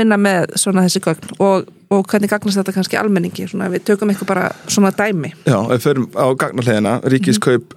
vinna 0.00 0.16
með 0.18 0.56
svona 0.58 0.82
þessi 0.88 0.98
gögn? 1.04 1.30
Og, 1.38 1.68
og 1.94 2.06
hvernig 2.10 2.32
gagnast 2.32 2.58
þetta 2.58 2.74
kannski 2.74 2.98
almenningi? 2.98 3.46
Svona 3.46 3.68
við 3.70 3.84
tökum 3.86 4.10
eitthvað 4.10 4.26
bara 4.32 4.48
svona 4.66 4.90
dæmi. 4.90 5.30
Já, 5.46 5.58
við 5.70 5.84
förum 5.86 6.08
á 6.18 6.26
gagnarleðina 6.34 6.96
Ríkiskaup 7.06 7.74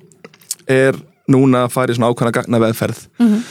er 0.68 0.98
núna 1.30 1.68
að 1.68 1.72
fara 1.78 1.94
í 1.94 1.96
svona 2.00 2.10
ákvæmna 2.10 2.34
gagnaveðferð. 2.40 3.06
Mm 3.20 3.28
Mhm. 3.30 3.44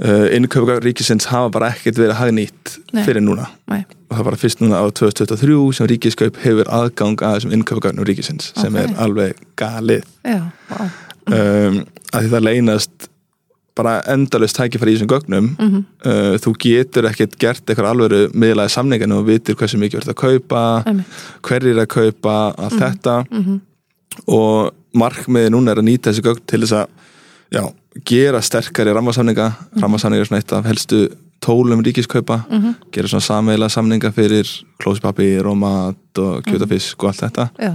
Uh, 0.00 0.26
Innkaupa 0.36 0.78
ríkisins 0.80 1.26
hafa 1.30 1.50
bara 1.50 1.70
ekkert 1.74 1.98
verið 2.00 2.16
hagnýtt 2.18 2.76
fyrir 3.04 3.22
núna 3.22 3.48
Nei. 3.68 3.84
og 4.10 4.16
það 4.18 4.24
var 4.30 4.36
fyrst 4.40 4.60
núna 4.64 4.80
á 4.80 4.86
2023 4.88 5.72
sem 5.78 5.86
Ríkiskaup 5.92 6.36
hefur 6.42 6.68
aðgang 6.72 7.16
að 7.22 7.36
þessum 7.38 7.52
innkaupa 7.58 7.92
ríkisins 8.04 8.52
sem 8.56 8.74
Ok. 8.74 8.82
er 8.82 8.94
alveg 9.04 9.34
galið 9.56 10.04
Já, 10.24 10.42
vá 10.70 10.82
um, 11.32 11.84
að 12.12 12.20
því 12.26 12.28
það 12.32 12.46
leynast 12.48 13.08
bara 13.74 14.02
endalust 14.12 14.56
tækifæri 14.58 14.92
í 14.92 14.96
þessum 14.98 15.08
gögnum 15.08 15.46
Mhm. 15.58 15.84
uh, 16.04 16.34
þú 16.44 16.50
getur 16.60 17.06
ekkert 17.08 17.38
gert 17.40 17.64
eitthvað 17.66 17.88
alvöru 17.94 18.18
miðlaði 18.34 18.68
samningan 18.74 19.12
og 19.16 19.24
vitir 19.26 19.54
hversu 19.56 19.78
mikið 19.80 20.00
verður 20.02 20.12
að 20.12 20.20
kaupa 20.24 20.64
Einmitt. 20.86 21.06
hverjir 21.42 21.76
er 21.78 21.86
að 21.86 21.88
kaupa 21.88 22.54
allt 22.58 22.80
þetta 22.80 23.24
Mhm. 23.30 23.60
og 24.28 24.72
markmiði 24.94 25.48
núna 25.54 25.70
er 25.72 25.80
að 25.80 25.88
nýta 25.88 26.10
þessi 26.12 26.20
gögn 26.26 26.42
til 26.46 26.60
þess 26.60 26.72
að 26.72 26.86
já, 27.52 27.64
gera 28.08 28.40
sterkari 28.42 28.92
rammasamninga. 28.94 29.50
Rammasamninga 29.80 30.24
er 30.24 30.30
svona 30.30 30.40
eitt 30.42 30.52
af 30.56 30.64
helstu 30.70 31.02
tólum 31.42 31.82
ríkiskaupa. 31.84 32.44
Mhm. 32.48 32.74
gera 32.92 33.08
svona 33.08 33.26
sameila 33.26 33.68
samninga 33.68 34.12
fyrir 34.14 34.48
klósipapir 34.82 35.46
og 35.46 35.56
mat 35.58 36.18
og 36.18 36.42
kjötafisk 36.46 37.02
og 37.02 37.10
allt 37.12 37.22
þetta. 37.26 37.48
Já, 37.58 37.74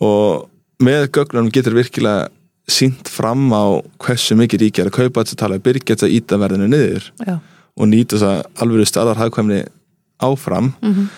og 0.00 0.48
með 0.82 1.08
gögnunum 1.12 1.52
getur 1.52 1.74
virkilega 1.76 2.28
sínt 2.70 3.08
fram 3.08 3.50
á 3.52 3.82
hversu 3.98 4.36
mikið 4.38 4.60
ríki 4.64 4.80
er 4.80 4.90
að 4.90 4.96
kaupa. 4.98 5.24
Þess 5.24 5.34
að 5.34 5.42
tala 5.42 5.58
byrgja 5.58 5.96
að 5.96 6.14
íta 6.16 6.38
verðinu 6.38 6.68
niður 6.70 7.10
já, 7.26 7.40
og 7.76 7.86
nýta 7.90 8.16
þess 8.16 8.22
að 8.22 8.44
alveg 8.62 8.86
staðar 8.88 9.16
hagkvæmni 9.20 9.64
áfram. 10.20 10.74
Mhm. 10.82 11.10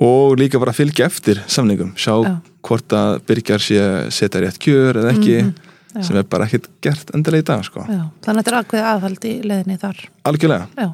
og 0.00 0.36
líka 0.38 0.60
bara 0.60 0.70
fylgja 0.72 1.06
eftir 1.06 1.40
samningum. 1.50 1.92
Sjá 1.98 2.22
Já. 2.22 2.40
hvort 2.62 2.88
að 2.94 3.18
byrgjar 3.26 3.58
sé 3.58 4.10
setja 4.14 4.40
rétt 4.40 4.58
kjör 4.62 4.94
eða 4.94 5.10
ekki. 5.10 5.42
Mhm. 5.42 5.54
Já. 5.94 6.02
sem 6.04 6.16
er 6.20 6.22
bara 6.28 6.44
ekkert 6.46 6.66
gert 6.84 7.10
endilega 7.16 7.42
í 7.42 7.46
dag 7.48 7.64
sko. 7.64 7.80
Þannig 7.88 8.28
að 8.28 8.38
þetta 8.38 8.50
er 8.52 8.58
ákveðið 8.62 8.88
aðhald 8.92 9.24
í 9.24 9.34
leðinni 9.48 9.78
þar. 9.80 10.00
Algjörlega. 10.28 10.66
Já, 10.76 10.88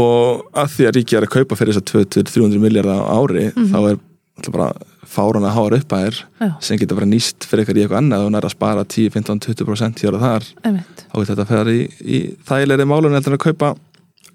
og 0.00 0.46
að 0.56 0.70
því 0.74 0.86
að 0.88 0.94
ríki 0.96 1.16
er 1.18 1.26
að 1.26 1.32
kaupa 1.34 1.58
fyrir 1.60 1.76
þess 1.76 1.82
að 1.82 2.06
200-300 2.24 2.62
miljardar 2.62 3.02
á 3.04 3.12
ári 3.20 3.44
Mhm. 3.52 3.66
þá 3.68 3.78
er 3.90 3.98
alltaf 4.38 4.52
bara 4.54 4.72
fáran 5.08 5.44
að 5.48 5.54
hára 5.56 5.76
upp 5.80 5.92
að 5.92 6.22
já, 6.40 6.48
sem 6.60 6.78
getur 6.78 6.96
bara 6.96 7.06
nýst 7.10 7.44
fyrir 7.48 7.64
eitthvað 7.64 7.78
í 7.78 7.82
eitthvað 7.84 8.00
annað. 8.02 8.24
Og 8.26 8.30
nær 8.32 8.46
að 8.48 8.54
spara 8.54 8.84
10, 8.84 9.10
15, 9.10 9.40
20% 9.40 10.02
hér 10.04 10.14
og 10.14 10.20
þar. 10.20 10.44
Einmitt. 10.64 11.04
Þá 11.10 11.14
getur 11.18 11.34
þetta 11.34 11.44
að 11.44 11.52
færa 11.52 11.74
í, 11.74 11.82
í 12.04 12.18
þægilegri 12.48 12.86
málun 12.86 13.16
en 13.16 13.22
að 13.22 13.38
kaupa 13.38 13.74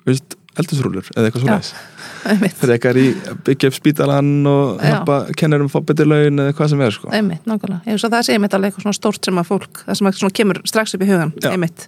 veist, 0.06 0.36
eldusrúlur 0.62 1.08
eða 1.16 1.30
eitthvað 1.30 1.46
svona 1.46 1.60
fyrir 2.60 2.74
eitthvað 2.76 3.00
í 3.02 3.06
að 3.30 3.40
byggja 3.48 3.70
upp 3.70 3.78
spítalan 3.78 4.30
og 4.50 4.84
kennurum 5.40 5.70
að 5.70 5.74
fá 5.74 5.88
betur 5.90 6.10
laun 6.10 6.44
eða 6.44 6.56
hvað 6.58 6.72
sem 6.74 6.84
er 6.86 6.96
sko. 6.96 7.10
einmitt, 7.14 7.48
nákvæmlega 7.50 7.90
Ég 7.90 7.98
veist 7.98 8.08
að 8.08 8.16
það 8.16 8.28
sé 8.28 8.38
einmitt 8.38 8.58
alveg 8.58 8.72
eitthvað 8.72 8.86
svona 8.88 9.00
stórt 9.00 9.30
sem 9.30 9.42
að 9.42 9.50
fólk 9.50 9.82
það 9.88 10.00
sem 10.00 10.12
að 10.12 10.38
kemur 10.40 10.62
strax 10.70 10.96
upp 10.96 11.04
í 11.04 11.10
hugan 11.10 11.34
Já. 11.42 11.50
einmitt, 11.52 11.88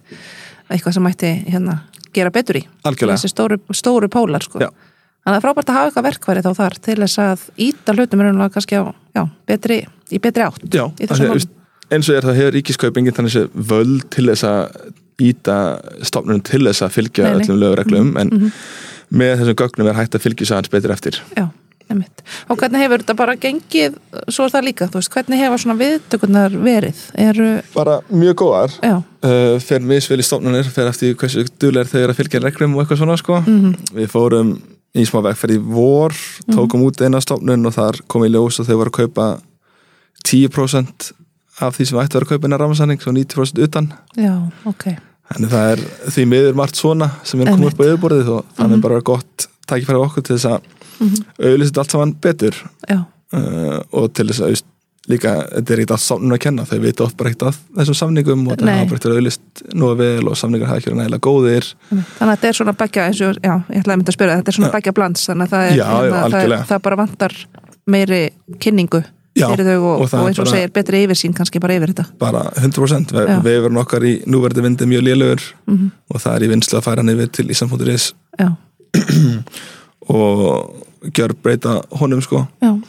eitthvað 0.68 0.98
sem 0.98 1.06
mætti 1.06 1.32
hérna 1.46 1.78
gera 2.16 2.34
betur 2.34 2.60
í 2.60 2.66
þessi 2.84 3.32
stóru, 3.32 3.60
stóru 3.76 4.10
pólar 4.12 4.44
sko. 4.44 4.60
Já. 4.64 4.70
að 4.70 5.30
það 5.30 5.38
er 5.38 5.46
frábært 5.46 5.70
að 5.70 5.78
hafa 5.78 5.90
eitthvað 5.90 6.08
verkværi 6.10 6.44
þá 6.46 6.52
þar 6.60 6.78
til 6.88 6.98
þess 7.04 7.22
að 7.22 7.48
íta 7.68 7.96
hlutum 7.96 8.24
er 8.24 8.38
kannski 8.56 8.82
á, 8.82 8.84
já, 9.16 9.22
betri, 9.48 9.80
í 10.10 10.22
betri 10.22 10.46
átt 10.46 10.68
já, 10.68 10.84
að, 10.86 11.48
eins 11.90 12.10
og 12.10 12.16
er 12.18 12.28
það 12.28 12.40
hefur 12.40 12.56
ríkiskaup 12.56 13.00
enginn 13.00 13.16
þannig 13.16 13.34
sé 13.36 13.44
völd 13.54 14.06
til 14.14 14.28
þess 14.30 14.46
að 14.48 14.94
íta 15.22 15.58
stofnunum 16.04 16.42
til 16.44 16.60
þess 16.66 16.82
að 16.84 16.92
fylgja 16.98 17.24
Nei, 17.24 17.36
nei. 17.38 17.44
öllum 17.46 17.60
lögureglum 17.62 18.16
en 18.20 18.28
Mhm. 18.28 18.50
með 19.12 19.38
þessum 19.40 19.54
gögnum 19.62 19.88
er 19.88 19.94
hægt 19.94 20.14
að 20.18 20.24
fylgja 20.26 20.46
sæðans 20.50 20.70
betur 20.70 20.92
eftir 20.92 21.20
Já, 21.36 21.48
einmitt. 21.90 22.22
Og 22.50 22.58
hvernig 22.58 22.82
hefur 22.82 22.98
þetta 22.98 23.16
bara 23.16 23.36
gengið, 23.36 23.94
svo 24.28 24.44
er 24.44 24.50
það 24.50 24.64
líka, 24.66 24.88
þú 24.90 24.98
veist, 25.00 25.12
hvernig 25.14 25.38
hefur 25.38 25.58
svona 25.62 25.78
viðtökurnar 25.78 26.50
verið? 26.60 26.96
Eru, 27.14 27.62
bara 27.74 28.00
mjög 28.10 28.34
góðar 28.34 28.72
já, 28.82 28.96
uh, 29.22 29.58
fer 29.60 29.80
misvel 29.80 30.18
í 30.18 30.26
stofnunir, 30.26 30.64
fer 30.64 30.88
eftir 30.90 31.14
hversu 31.14 31.46
duðlega 31.58 31.88
þeir 31.88 32.02
eru 32.04 32.12
að 32.12 32.20
fylgja 32.20 32.42
reglum 32.42 32.74
og 32.76 32.84
eitthvað 32.84 32.98
svona 33.04 33.16
sko. 33.16 33.40
mhm, 33.40 33.74
við 33.94 34.08
fórum 34.10 34.60
í 34.96 35.04
smá 35.06 35.22
vegferð 35.22 35.56
í 35.56 35.62
vor 35.62 36.10
tókum 36.50 36.82
út 36.82 37.00
eina 37.04 37.20
stofnun 37.20 37.66
og 37.66 37.72
þar 37.74 38.00
kom 38.08 38.22
í 38.24 38.28
ljós 38.32 38.58
og 38.60 38.66
þau 38.66 38.76
voru 38.80 38.90
að 38.90 38.98
kaupa 39.06 39.40
10% 40.24 41.12
af 41.60 41.76
því 41.78 41.86
sem 41.88 41.98
ætti 42.00 42.16
að 42.16 42.20
vera 42.20 42.26
að 42.26 42.30
kaupa 42.34 42.48
innan 42.48 42.60
rammasanning 42.60 43.00
og 43.06 43.14
90% 43.16 43.62
utan 43.64 43.92
já, 44.16 44.32
ok, 44.68 44.96
Þannig 45.32 45.50
það 45.50 45.72
er 45.72 45.80
því 46.14 46.24
miður 46.30 46.54
margt 46.60 46.78
svona 46.78 47.10
sem 47.26 47.40
er 47.42 47.50
komið 47.50 47.72
upp 47.72 47.80
á 47.82 47.86
yfirborðið 47.90 48.28
og 48.36 48.44
þannig 48.60 48.82
bara 48.86 49.00
gott 49.02 49.48
tækifæri 49.66 49.98
á 49.98 50.06
okkur 50.06 50.22
til 50.28 50.36
þess 50.38 50.50
að 50.54 50.72
Mhm. 50.96 51.16
auðlýsa 51.44 51.68
þetta 51.68 51.80
allt 51.82 51.90
saman 51.92 52.12
betur. 52.24 52.54
Uh, 52.88 53.80
og 53.92 54.12
til 54.14 54.24
þess 54.30 54.40
að 54.46 54.62
líka, 55.10 55.32
þetta 55.50 55.72
er 55.74 55.80
ekkert 55.82 55.90
allt 55.96 56.02
samnum 56.06 56.32
að 56.32 56.40
kenna 56.46 56.64
þau 56.66 56.78
veit 56.80 57.00
oft 57.04 57.16
bara 57.18 57.30
ekkert 57.30 57.42
að 57.50 57.58
þessum 57.76 57.96
samningum 58.00 58.46
og 58.48 58.56
það 58.56 58.70
hafa 58.70 58.86
bara 58.86 58.96
ekkert 58.96 59.08
auðlýst 59.12 59.62
nú 59.76 59.90
vel 59.98 60.28
og 60.30 60.38
samningar 60.40 60.70
hafa 60.70 60.80
ekki 60.80 60.90
verið 60.92 61.00
nægilega 61.02 61.24
góðir. 61.26 61.68
Þannig 61.90 62.16
að 62.22 62.32
þetta 62.32 62.48
er 62.48 62.58
svona 62.60 62.74
begja, 62.80 63.04
eins 63.10 63.20
og, 63.26 63.36
já, 63.42 63.54
ég 63.68 63.82
ætlaði 63.82 63.92
að 63.92 64.00
mynda 64.00 64.14
að 64.14 64.16
spyrja, 64.18 64.38
þetta 64.40 64.48
er 64.54 64.56
svona 64.58 64.72
begja 64.78 64.94
blands, 64.96 65.26
þannig 65.28 65.46
að 65.46 65.52
það 65.56 65.66
er, 65.66 65.76
Já, 65.76 65.84
já, 65.84 66.10
það, 66.14 66.24
algjörlega. 66.30 66.66
það 66.72 66.82
bara 66.86 66.96
vantar 67.02 67.36
meiri 67.86 68.22
kynningu 68.62 69.02
Já, 69.36 69.48
fyrir 69.52 69.66
þau 69.68 69.78
og, 69.82 69.94
og 69.96 70.00
og, 70.02 70.08
það 70.10 70.26
eins 70.30 70.38
og 70.40 70.48
segir 70.48 70.70
betri 70.72 71.02
yfirsýn 71.06 71.34
kannski 71.36 71.60
bara 71.60 71.74
yfir 71.76 71.92
þetta. 71.92 72.06
bara 72.18 72.42
100% 72.56 73.12
Ve 73.12 73.26
Já. 73.28 73.40
vefurinn 73.44 73.76
okkar 73.82 74.02
í 74.08 74.14
núverði 74.26 74.62
vindi 74.64 74.86
mjög 74.88 75.02
lélugur 75.08 75.42
Mhm. 75.66 75.90
og 76.10 76.20
það 76.20 76.36
er 76.36 76.42
í 76.46 76.48
vinslu 76.54 76.78
að 76.78 76.84
færa 76.88 76.96
hann 77.04 77.12
yfir 77.14 77.28
til 77.32 77.46
Ísland.is 77.50 78.12
og 80.08 80.84
gjör 81.12 81.32
breyta 81.42 81.82
honum 82.00 82.20
sko. 82.22 82.46
Já, 82.62 82.80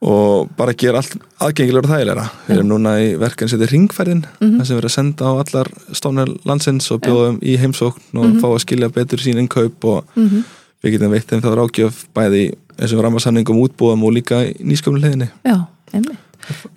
og 0.00 0.48
bara 0.56 0.72
gera 0.78 1.00
allt 1.02 1.16
aðgengilegur 1.42 1.88
og 1.88 1.90
þægilegra. 1.90 2.24
Við 2.46 2.54
erum 2.56 2.68
núna 2.70 2.92
í 3.02 3.08
verkefni 3.18 3.48
sem 3.50 3.58
heitir 3.58 3.72
Ringferðin 3.74 4.24
Mhm. 4.40 4.58
þar 4.60 4.66
sem 4.66 4.76
við 4.76 4.78
erum 4.78 4.88
að 4.90 4.94
senda 4.94 5.24
á 5.26 5.32
allar 5.42 5.66
stofnir 5.92 6.28
landsins 6.46 6.90
og 6.92 7.00
bjóðum 7.02 7.40
í 7.42 7.56
heimsókn 7.58 8.14
og 8.14 8.36
fá 8.40 8.46
að 8.54 8.60
skilja 8.64 8.88
betur 8.94 9.18
sín 9.18 9.38
innkaup 9.42 9.84
og 9.84 10.04
mhm, 10.16 10.44
við 10.84 10.94
getum 10.94 11.12
veitt 11.14 11.28
þeim 11.30 11.42
þá 11.44 11.50
rákjöf 11.58 12.00
bæði 12.16 12.44
þessum 12.78 13.02
rammarsamningum 13.04 13.60
útbúðum 13.64 14.06
og 14.06 14.14
líka 14.14 14.40
í 14.46 14.54
nýsköfnu 14.62 15.02
hliðinni 15.02 15.30
já, 15.46 15.56
einmitt. 15.92 16.24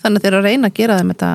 Þannig 0.01 0.17
að 0.17 0.23
þeir 0.25 0.35
að 0.35 0.47
reyna 0.47 0.67
að 0.67 0.77
gera 0.81 0.95
þeim 0.99 1.11
þetta, 1.13 1.27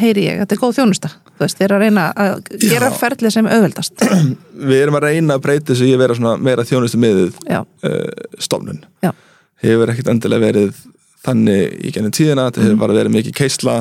heyri 0.00 0.22
ég, 0.24 0.38
þetta 0.40 0.54
er 0.56 0.60
góð 0.62 0.72
þjónusta, 0.78 1.10
veist, 1.38 1.60
þeir 1.60 1.74
að 1.76 1.82
reyna 1.84 2.06
að 2.24 2.32
gera 2.64 2.88
Já. 2.88 2.96
ferlið 2.98 3.34
sem 3.36 3.50
auðveldast. 3.50 4.06
við 4.70 4.80
erum 4.80 4.98
að 4.98 5.06
reyna 5.06 5.36
að 5.36 5.44
breyta 5.44 5.70
þessu 5.70 5.86
í 5.86 5.92
að 5.94 6.02
vera 6.02 6.16
svona 6.18 6.32
meira 6.40 6.64
þjónustu 6.66 7.28
Já, 7.46 7.60
uh, 7.60 8.40
stofnun 8.42 8.82
já, 9.04 9.12
hefur 9.62 9.92
ekkert 9.92 10.10
endilega 10.14 10.46
verið 10.48 10.82
þannig 11.24 11.78
í 11.84 11.94
gennum 11.94 12.16
tíðina, 12.16 12.48
þetta 12.48 12.64
hefur 12.64 12.82
bara 12.82 12.98
verið 12.98 13.14
mikið 13.14 13.38
keisla 13.38 13.76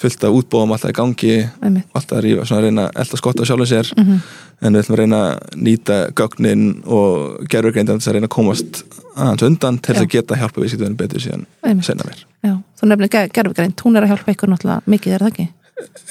fullt 0.00 0.24
af 0.28 0.34
útbóðum 0.36 0.74
alltaf 0.74 0.92
í 0.92 0.96
gangi 0.96 1.34
einmitt, 1.64 1.88
alltaf 1.96 2.18
að 2.18 2.24
rífa, 2.26 2.44
svona 2.44 2.60
að 2.60 2.66
reyna 2.66 2.84
elda 3.00 3.16
skott 3.20 3.40
á 3.40 3.44
sjálfum 3.48 3.68
sér. 3.70 3.92
Mhm, 3.96 4.18
en 4.60 4.72
við 4.76 4.82
ætlum 4.82 4.96
að 4.96 5.00
reyna 5.00 5.20
að 5.24 5.56
nýta 5.56 5.96
gögnin 6.12 6.64
og 6.84 7.46
gerfurgreindan 7.48 8.00
þess 8.00 8.10
að 8.10 8.18
reyna 8.18 8.28
að 8.28 8.36
komast 8.36 8.82
aðeins 9.16 9.46
undan 9.48 9.78
til 9.78 9.94
þess 9.94 10.04
að 10.04 10.12
geta 10.12 10.36
hjálpa 10.36 10.60
viðskiptunum 10.60 10.96
betur 11.00 11.24
síðan 11.24 11.46
senna 11.82 12.04
mér 12.04 12.20
já. 12.44 12.54
Þú 12.76 12.88
nefnir 12.90 13.12
gerfugreint, 13.32 13.80
hún 13.80 13.96
er 13.96 14.04
að 14.04 14.12
hjálpa 14.12 14.34
ykkur 14.34 14.52
náttúrulega 14.52 14.82
mikið, 14.86 15.14
er 15.16 15.24
það 15.24 15.32
ekki? 15.32 15.48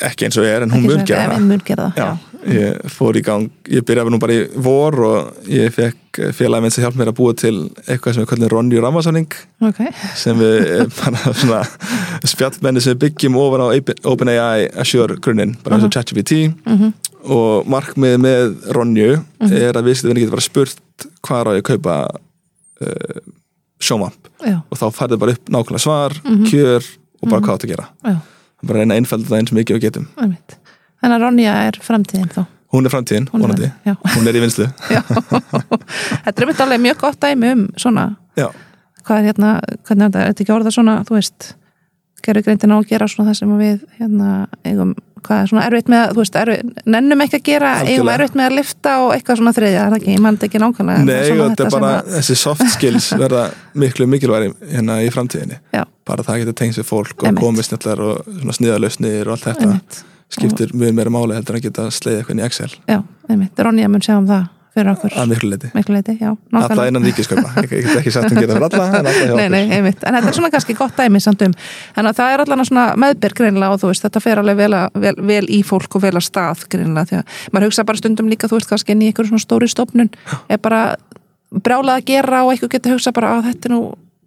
Ekki 0.05 0.27
eins 0.27 0.38
og 0.38 0.45
ég 0.45 0.55
er 0.60 0.63
en 0.65 0.72
hún 0.75 0.84
mun 0.86 1.05
gera 1.07 1.38
það. 1.39 1.95
Já, 1.98 2.05
já. 2.45 2.53
ég 2.53 2.91
fór 2.93 3.17
í 3.17 3.22
gang, 3.25 3.48
ég 3.74 3.81
byrjaði 3.88 4.12
nú 4.13 4.19
bara 4.22 4.36
í 4.38 4.41
vor 4.62 4.98
og 5.07 5.48
ég 5.50 5.72
fekk 5.74 6.19
félagi 6.38 6.62
minn 6.62 6.72
sem 6.75 6.84
hjálp 6.86 6.95
mér 7.00 7.10
að 7.12 7.17
búa 7.17 7.34
til 7.36 7.55
eitthvað 7.88 8.13
sem 8.13 8.22
við 8.24 8.29
kallum 8.29 8.51
Ronju 8.53 8.84
Rammasáning 8.84 9.34
Ok, 9.65 9.79
sem 10.15 10.38
við 10.38 10.60
eh, 10.75 10.86
bara 11.00 11.34
svona 11.41 11.63
spjallmenni 12.29 12.84
sem 12.86 13.00
byggjum 13.01 13.39
ofan 13.41 13.65
á 13.65 13.67
OpenAI 14.13 14.67
Azure 14.84 15.17
grunninn, 15.17 15.55
bara 15.65 15.79
eins 15.79 15.88
og 15.89 15.95
ChatGPT. 15.98 16.38
Mhm, 16.69 16.93
og 17.34 17.65
markmið 17.74 18.19
með 18.22 18.53
Ronju 18.77 19.10
er 19.50 19.74
að 19.79 19.88
viðskiptinni 19.89 20.22
getur 20.27 20.36
bara 20.38 20.45
spurt 20.45 21.07
hvað 21.25 21.41
er 21.41 21.50
á 21.50 21.51
ég 21.57 21.63
að 21.63 21.69
kaupa 21.74 21.95
uh, 22.86 23.19
sjómamp 23.81 24.29
já, 24.45 24.60
og 24.69 24.77
þá 24.79 24.86
færðu 24.93 25.17
bara 25.24 25.34
upp 25.36 25.50
nákvæmlega 25.51 25.81
svar, 25.84 26.13
Mhm. 26.22 26.45
kjör 26.51 26.86
og 27.24 27.29
bara 27.31 27.41
hvað 27.41 27.55
átt 27.57 27.65
að 27.65 27.72
gera. 27.74 27.88
Já, 28.05 28.15
bara 28.67 28.81
reyna 28.84 28.95
að 28.95 29.01
einfalda 29.03 29.29
það 29.31 29.39
eins 29.41 29.53
mikið 29.60 29.77
og 29.79 29.84
getum. 29.86 30.05
Þannig 30.19 31.15
að 31.15 31.22
Ronja 31.25 31.55
er 31.69 31.79
framtíðin 31.86 32.31
þá. 32.34 32.43
hún 32.75 32.86
er 32.89 32.91
framtíðin, 32.91 33.27
Hún 33.31 33.39
er 33.41 33.45
vonandi, 33.48 33.67
já. 33.86 33.93
hún 34.17 34.27
er 34.27 34.36
í 34.36 34.39
vinslu 34.43 34.65
þetta 36.25 36.41
er 36.41 36.48
mitt 36.50 36.60
alveg 36.65 36.81
mjög 36.84 36.98
gott 37.05 37.19
dæmi 37.24 37.51
um 37.55 37.62
svona, 37.79 38.03
já, 38.36 38.50
hvað 39.05 39.19
er 39.22 39.27
hérna, 39.29 39.51
hvernig 39.88 40.03
er 40.03 40.10
þetta, 40.10 40.24
er 40.25 40.34
þetta 40.34 40.43
ekki 40.45 40.55
orða 40.55 40.74
svona, 40.75 40.95
þú 41.07 41.15
veist, 41.15 41.48
á 42.74 42.77
að 42.77 42.88
gera 42.89 43.08
svona 43.12 43.29
það 43.32 43.38
sem 43.39 43.51
við, 43.60 43.84
hérna, 44.00 44.29
eigum, 44.65 44.94
hvað 45.25 45.41
er 45.41 45.50
svona 45.51 45.65
erfitt 45.65 45.89
með, 45.91 46.01
að, 46.01 46.12
þú 46.15 46.22
veist, 46.24 46.36
erfitt, 46.41 46.82
nennum 46.96 47.24
ekki 47.25 47.38
að 47.39 47.44
gera, 47.50 47.72
eigum 47.82 47.91
Algjörlega. 47.91 48.15
erfitt 48.20 48.39
með 48.39 48.46
að 48.50 48.55
lifta 48.60 48.96
og 49.03 49.13
eitthvað 49.15 49.39
svona 49.41 49.53
þriðja, 49.58 49.84
er 49.86 49.94
það 49.94 50.00
ekki, 50.00 50.12
ég 50.15 50.24
þetta 50.39 50.50
ekki 50.50 50.62
nákvæmlega. 50.63 51.05
nei 51.05 51.36
og 51.36 51.44
þetta 51.50 51.65
er 51.65 51.75
bara 51.75 51.91
sem 52.01 52.15
þessi 52.15 52.38
soft 52.41 52.65
skills 52.75 53.12
verða 53.20 53.44
miklu 53.86 54.08
mikilværi 54.10 54.51
hérna 54.74 54.98
í 55.05 55.12
framtíðinni. 55.13 55.62
Já, 55.74 55.84
bara 56.05 56.25
það 56.27 56.44
getur 56.44 56.60
tengst 56.63 56.82
við 56.82 56.89
fólk 56.89 57.15
og 57.24 57.29
Einmitt. 57.29 57.44
komist 57.44 57.74
snillar 57.74 58.03
og 58.05 58.34
svona 58.41 58.58
sniðalösnir 58.60 59.25
og 59.29 59.38
allt 59.38 59.48
þetta 59.50 59.70
einmitt, 59.70 60.01
skiptir 60.36 60.74
mjög 60.77 60.98
meira 60.98 61.13
máli 61.13 61.38
heldur 61.38 61.58
en 61.58 61.62
að 61.62 61.67
geta 61.70 61.88
sleið 61.94 62.20
eitthvað 62.22 62.41
í 62.41 62.46
Excel. 62.50 62.72
Já, 62.89 63.00
einmitt, 63.29 63.65
Ronja 63.65 63.89
mun 63.89 64.05
sjá 64.05 64.17
um 64.20 64.29
það 64.29 64.46
fyrir 64.75 64.91
okkur, 64.91 65.13
að 65.15 65.29
miklu 65.32 65.50
leiti 65.53 65.70
miklu 65.75 65.96
leiti, 65.96 66.15
nákvæmlega. 66.20 66.88
innan 66.91 67.05
ríkiskaupa, 67.08 67.53
ég 67.63 67.72
get 67.72 68.00
ekki 68.01 68.13
sagt 68.13 68.32
um 68.32 68.39
geta 68.39 68.58
fyrir 68.58 68.65
alla 68.67 68.88
en 68.88 68.98
alla 69.00 69.13
hjá 69.15 69.36
Nei, 69.39 69.48
nei, 69.50 69.62
okkur. 69.63 69.75
einmitt, 69.77 70.03
en 70.03 70.17
þetta 70.17 70.32
er 70.32 70.38
svona 70.39 70.51
kannski 70.53 70.75
gott 70.77 71.00
dæmi 71.00 71.22
samt 71.24 71.46
um, 71.48 71.55
en 71.96 72.10
að 72.12 72.20
það 72.20 72.34
er 72.36 72.44
allan 72.46 72.65
svona 72.70 72.86
meðbyrg 73.05 73.39
greinlega 73.39 73.75
og 73.77 73.82
þú 73.84 73.91
veist, 73.91 74.05
þetta 74.05 74.24
fer 74.25 74.41
alveg 74.44 74.60
vel, 74.60 74.72
að, 74.82 75.00
vel, 75.05 75.15
vel 75.32 75.46
í 75.48 75.62
fólk 75.67 75.96
og 76.00 76.05
vel 76.05 76.13
að 76.20 76.25
stað 76.27 76.65
greinlega, 76.75 77.05
því 77.12 77.20
að 77.22 77.53
maður 77.55 77.70
hugsa 77.70 77.88
bara 77.88 78.01
stundum 78.03 78.32
líka, 78.32 78.50
þú 78.51 78.60
veist, 78.60 78.72
kannski 78.74 78.96
inn 78.96 79.03
í 79.05 79.12
einhverjum 79.12 79.34
svona 79.36 79.46
stóri 79.46 79.70
stofnun. 79.72 80.12
Er 80.51 80.60
bara 80.62 80.82
brjálað 81.55 82.01
að 82.01 82.10
gera 82.12 82.44
og 82.46 82.51
eitthvað 82.53 82.75
getur 82.75 82.98
hugsa 82.98 83.15
bara 83.15 83.38
að 83.38 83.50
þetta 83.51 83.72
nú, 83.72 83.82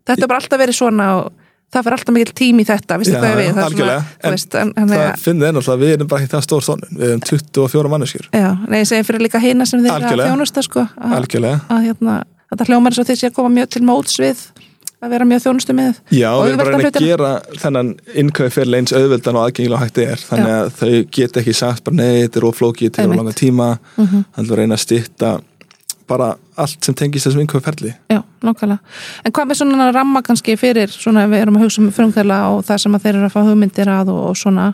þetta 0.08 0.24
er 0.24 0.30
bara 0.32 0.40
alltaf 0.42 0.62
verið 0.64 0.78
svona 0.80 1.10
og 1.18 1.32
það 1.72 1.84
fer 1.88 1.96
alltaf 1.98 2.14
mikil 2.16 2.34
tím 2.38 2.60
í 2.62 2.64
þetta, 2.68 2.96
Já, 3.02 3.10
hvað 3.18 3.28
ég 3.28 3.38
við, 3.38 3.50
það 3.52 3.58
er 3.58 3.66
algjörlega. 3.68 4.04
svona, 4.08 4.32
veist, 4.32 4.54
en, 4.62 4.72
en, 4.76 4.88
það 4.94 5.24
finnir 5.24 5.48
enn 5.50 5.60
alltaf 5.60 5.74
að 5.74 5.82
við 5.84 5.92
erum 5.96 6.08
bara 6.12 6.22
ekki 6.24 6.32
það 6.34 6.46
stór 6.46 6.64
stofnun 6.64 7.00
við 7.02 7.10
erum 7.10 7.24
24 7.28 7.92
manneskjur. 7.94 8.30
Já, 8.32 8.48
nei, 8.68 8.78
ég 8.80 8.88
segi 8.88 9.08
fyrir 9.08 9.24
líka 9.26 9.42
hina 9.42 9.66
sem 9.68 9.84
þeir 9.84 10.08
að 10.08 10.24
þjónusta, 10.24 10.64
sko, 10.64 10.86
að, 10.96 11.18
algjörlega. 11.18 11.60
að 11.68 11.84
hérna, 11.90 12.16
þetta 12.52 12.68
hljómar 12.70 12.92
eins 12.96 13.02
og 13.04 13.10
þeir 13.10 13.20
sé 13.20 13.30
að 13.30 13.36
koma 13.36 13.52
mjög 13.58 13.70
til 13.76 13.84
móts 13.84 14.16
við 14.22 14.46
að 14.98 15.12
vera 15.14 15.26
mjög 15.30 15.42
þjónustu 15.44 15.74
með. 15.78 15.98
Já, 16.10 16.30
Og 16.34 16.40
við 16.42 16.48
erum 16.48 16.58
bara 16.58 16.78
að 16.78 16.86
að 16.88 17.04
gera 17.06 17.28
þennan 17.62 17.90
innkauð 18.18 18.48
fyrir 18.56 18.78
eins 18.80 18.94
auðveldan 18.98 19.36
og 19.38 19.44
aðgengilega 19.46 19.82
hægt 19.84 20.00
er. 20.02 20.24
Þannig 20.26 20.54
að 20.56 20.70
þau 20.80 20.94
geta 21.14 21.42
ekki 21.42 21.54
sagt 21.54 21.84
bara 21.86 21.98
nei, 22.00 22.24
þetta 22.24 22.40
er 22.40 22.46
oflókið 22.48 22.90
til 22.96 23.04
Einmitt. 23.04 23.14
of 23.14 23.22
langa 23.22 23.36
tíma. 23.38 23.68
Mhm. 23.94 24.24
þannig 24.34 24.50
að 24.50 24.58
reyna 24.58 24.74
að 24.74 24.82
stýtta 24.82 25.30
bara 26.08 26.28
allt 26.58 26.84
sem 26.84 26.94
tengist 26.98 27.28
þessum 27.28 27.42
innkauð 27.44 27.64
ferli. 27.68 27.94
Já, 28.10 28.22
nákvæmlega. 28.44 28.78
En 29.24 29.32
hvað 29.36 29.50
með 29.50 29.60
svona 29.62 29.90
ramma 29.94 30.22
kannski 30.26 30.56
fyrir 30.60 30.90
svona 30.92 31.26
við 31.30 31.44
erum 31.44 31.58
að 31.60 31.66
hugsa 31.66 31.82
um 31.84 31.90
frumkvæðla 31.94 32.38
og 32.54 32.62
það 32.68 32.84
sem 32.84 32.96
að 32.98 33.04
þeir 33.06 33.14
eru 33.18 33.28
að 33.28 33.34
fá 33.36 33.42
hugmyndir 33.48 33.92
að 33.92 34.12
og, 34.14 34.22
og 34.30 34.36
svona 34.40 34.68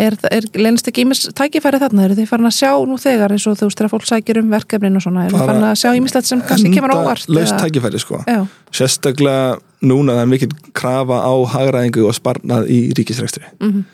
er, 0.00 0.16
er 0.34 0.46
leynist 0.58 0.88
ekki 0.90 1.04
ímis 1.04 1.20
tækifæri 1.38 1.78
þarna, 1.82 2.06
eru 2.08 2.16
þið 2.18 2.26
farin 2.30 2.48
að 2.48 2.56
sjá 2.56 2.70
nú 2.88 2.96
þegar 2.98 3.34
eins 3.36 3.44
og 3.46 3.58
þú 3.60 3.68
veist 3.68 3.78
þegar 3.80 3.92
fólk 3.92 4.08
sækir 4.08 4.40
um 4.40 4.48
verkefnin 4.50 4.98
og 4.98 5.04
svona, 5.04 5.26
eru 5.28 5.38
þið 5.38 5.50
farin 5.52 5.66
að 5.68 5.76
sjá 5.82 5.90
ímislegt 5.98 6.30
sem 6.30 6.42
kannski 6.48 6.72
kemur 6.74 6.94
á 6.94 6.96
óvart? 6.98 7.28
laust 7.30 7.52
eða- 7.54 7.60
tækifæri 7.62 8.00
sko. 8.02 8.22
Já, 8.26 8.40
sérstaklega 8.74 9.58
núna 9.86 10.16
það 10.18 10.24
er 10.24 10.32
mikil 10.32 10.50
krafa 10.74 11.20
á 11.22 11.32
hagræðingu 11.54 12.08
og 12.08 12.16
sparnað 12.16 12.66
í 12.74 12.80
ríkisrekstri. 12.98 13.44
Mhm, 13.60 13.84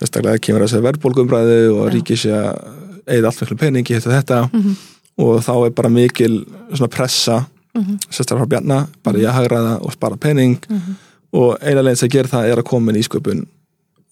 sérstaklega 0.00 0.42
kemur 0.42 0.66
þess 0.66 0.80
að 0.80 0.86
verðbólgumræðu 0.90 1.60
og 1.78 1.92
ríkis 1.94 2.26
eða 2.26 3.30
miklu 3.40 3.56
peningi 3.60 3.96
og 3.96 4.02
þetta. 4.10 4.42
Mhm, 4.50 4.76
og 5.18 5.42
þá 5.44 5.52
er 5.56 5.74
bara 5.76 5.92
mikil 5.92 6.38
svona 6.72 6.92
pressa 6.92 7.42
mhm, 7.76 7.98
sérstaklega 8.08 8.44
frá 8.44 8.52
Bjarna, 8.54 8.80
bara 9.04 9.20
í 9.20 9.26
að 9.26 9.36
hagraða 9.40 9.76
og 9.82 9.92
spara 9.96 10.16
pening. 10.20 10.58
Mhm. 10.68 11.02
og 11.36 11.58
eina 11.60 11.82
leginn 11.82 11.98
sem 12.00 12.08
gera 12.08 12.30
það 12.30 12.50
er 12.50 12.60
að 12.60 12.68
koma 12.70 12.92
inn 12.92 13.00
í 13.00 13.04
sköpun 13.04 13.46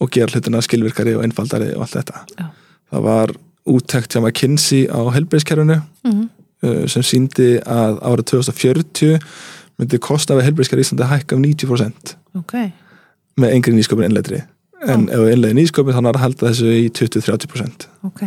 og 0.03 0.11
gera 0.11 0.33
hlutina 0.33 0.61
skilvirkari 0.61 1.15
og 1.17 1.23
einfaldari 1.25 1.71
og 1.75 1.85
allt 1.87 1.95
þetta. 1.95 2.25
Já. 2.39 2.47
það 2.93 3.03
var 3.03 3.35
úttekt 3.65 4.13
hjá 4.13 4.21
McKinsey 4.21 4.89
á 4.91 5.01
helbriðskerfinu 5.15 5.79
mhm, 6.05 6.25
uh, 6.65 6.87
sem 6.91 7.03
síndi 7.07 7.61
að 7.61 8.01
árið 8.03 8.27
2040 8.35 9.21
myndi 9.81 10.01
kostnaði 10.03 10.49
helbriðsker 10.49 10.81
í 10.81 10.85
Íslandi 10.85 11.07
að 11.07 11.15
hækka 11.15 11.39
um 11.39 11.45
90% 11.47 12.17
ok, 12.41 12.57
með 13.41 13.57
engri 13.57 13.75
nýsköpun 13.79 14.07
innleitri 14.09 14.43
en 14.85 15.07
ef 15.09 15.23
við 15.23 15.37
innleiði 15.37 15.59
nýsköpun 15.63 15.97
þannig 15.97 16.13
er 16.13 16.19
að 16.19 16.25
halda 16.27 16.51
þessu 16.51 16.75
í 16.77 16.89
20-30% 16.99 17.87
ok. 18.11 18.25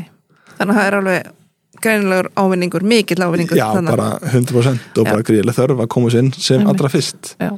Þannig 0.57 0.73
að 0.73 0.79
það 0.79 0.87
er 0.87 0.97
alveg 0.97 1.27
greinilegur 1.83 2.29
ávinningur, 2.39 2.85
mikill 2.87 3.23
ávinningur. 3.23 3.57
Já, 3.59 3.67
þannig 3.75 3.93
bara 3.95 4.09
100% 4.33 5.01
og 5.01 5.09
bara 5.09 5.25
gríðilega 5.27 5.57
þörf 5.57 5.83
að 5.85 5.91
koma 5.95 6.11
sér 6.13 6.25
inn 6.25 6.31
sem 6.37 6.59
Einmitt. 6.61 6.71
allra 6.73 6.91
fyrst 6.93 7.33
Já, 7.41 7.51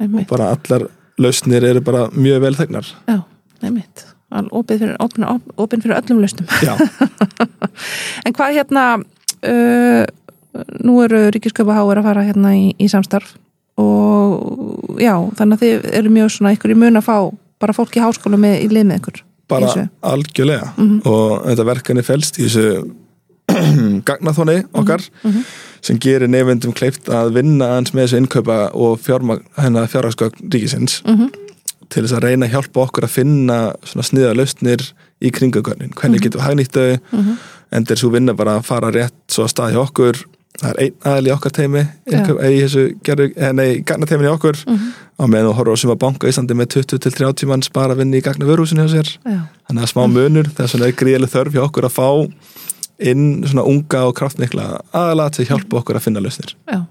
einmitt. 0.00 0.28
bara 0.30 0.50
allar 0.56 0.86
lausnir 1.20 1.66
eru 1.70 1.82
bara 1.84 2.06
mjög 2.14 2.40
vel 2.46 2.54
þegnar 2.58 2.88
Já, 3.08 3.18
einmitt. 3.62 4.06
opið 4.30 4.84
fyrir, 4.84 4.96
opin, 5.04 5.26
opin 5.56 5.82
fyrir 5.84 5.98
öllum 6.00 6.22
lausnum 6.22 6.46
en 8.24 8.36
hvað 8.36 8.56
hérna 8.58 8.84
uh, 9.44 10.04
nú 10.84 10.98
eru 11.04 11.26
ríkisköpa 11.34 11.76
háir 11.76 12.00
að 12.00 12.08
fara 12.10 12.26
hérna 12.26 12.54
í, 12.58 12.70
í 12.78 12.88
samstarf 12.90 13.34
og 13.80 14.96
já, 15.00 15.14
þannig 15.38 15.56
að 15.56 15.64
þið 15.64 15.90
eru 16.00 16.12
mjög 16.14 16.32
svona 16.34 16.54
ykkur 16.56 16.74
í 16.74 16.78
mun 16.78 17.00
að 17.00 17.06
fá 17.08 17.16
bara 17.60 17.76
fólk 17.76 17.96
í 17.96 18.02
háskóla 18.02 18.38
með 18.40 18.64
í 18.64 18.70
lið 18.72 18.88
með 18.88 19.02
ykkur 19.02 19.20
bara 19.50 19.66
í 19.66 19.68
þessu. 19.70 19.84
algjörlega 20.12 20.72
og 21.10 21.32
þetta 21.48 21.66
verkefni 21.70 22.04
felst 22.06 22.38
í 22.40 22.46
þessu 22.46 22.66
gagnaþóni 24.08 24.64
okkar 24.72 25.04
sem 25.80 25.98
gerir 25.98 26.28
nefndum 26.28 26.72
kleift 26.76 27.08
að 27.08 27.34
vinna 27.38 27.66
hans 27.76 27.94
með 27.94 28.06
þessu 28.06 28.20
innkaupa 28.20 28.58
og 28.76 28.98
fjárhagsgögn 29.00 30.50
ríkisins 30.52 31.00
til 31.90 32.04
þess 32.04 32.16
að 32.18 32.24
reyna 32.26 32.46
að 32.46 32.52
hjálpa 32.54 32.84
okkur 32.86 33.04
að 33.06 33.14
finna 33.16 33.60
svona 33.82 34.06
sniða 34.06 34.34
lausnir 34.38 34.84
í 35.20 35.30
kringugögnin, 35.34 35.92
hvernig 35.96 36.22
getum 36.22 36.40
við 36.40 36.46
hagnýtt 36.46 36.76
þau? 36.76 36.98
En 37.72 37.84
þeir 37.86 37.98
svo 37.98 38.10
vinna 38.10 38.34
bara 38.34 38.58
að 38.58 38.66
fara 38.66 38.90
rétt 38.90 39.14
svo 39.30 39.44
að 39.44 39.50
staði 39.52 39.76
okkur. 39.78 40.20
Það 40.60 40.70
er 40.70 40.78
einn 40.82 40.94
aðal 41.06 41.26
í 41.26 41.32
okkar 41.34 41.52
teimi 41.54 41.82
þessu 42.64 42.84
gerðu, 43.06 43.32
eh, 43.36 43.52
nei, 43.52 43.80
gagnateiminu 43.86 44.28
í 44.28 44.32
okkur. 44.34 44.56
Á 45.20 45.24
meðan 45.26 45.50
þú 45.50 45.54
horfður 45.58 45.76
á 45.76 45.82
sem 45.82 45.90
að 45.90 45.98
banka 45.98 46.26
í 46.26 46.30
Íslandi 46.30 46.54
með 46.56 46.68
20-30 46.74 47.46
manns 47.46 47.68
bara 47.72 47.94
að 47.94 47.98
vinna 48.02 48.16
í 48.16 48.22
gagna 48.22 48.46
vörhúsinu 48.48 48.86
hjá 48.86 48.90
sér. 48.96 49.18
Já, 49.24 49.40
þannig 49.68 49.82
að 49.82 49.92
smá 49.92 50.02
munur, 50.10 50.50
það 50.50 50.64
er 50.64 50.72
svona 50.72 50.90
gríðileg 50.92 51.30
þörf 51.30 51.52
hjá 51.52 51.62
okkur 51.66 51.84
að 51.84 51.96
fá 51.96 52.08
inn 53.00 53.42
svona 53.48 53.66
unga 53.68 54.06
og 54.08 54.16
kraftmikla 54.18 54.70
aðalat 54.92 55.40
að 55.40 55.52
hjálpa 55.52 55.80
okkur 55.80 55.98
að 55.98 56.06
finna 56.06 56.22
lausnir. 56.24 56.54
Já, 56.70 56.82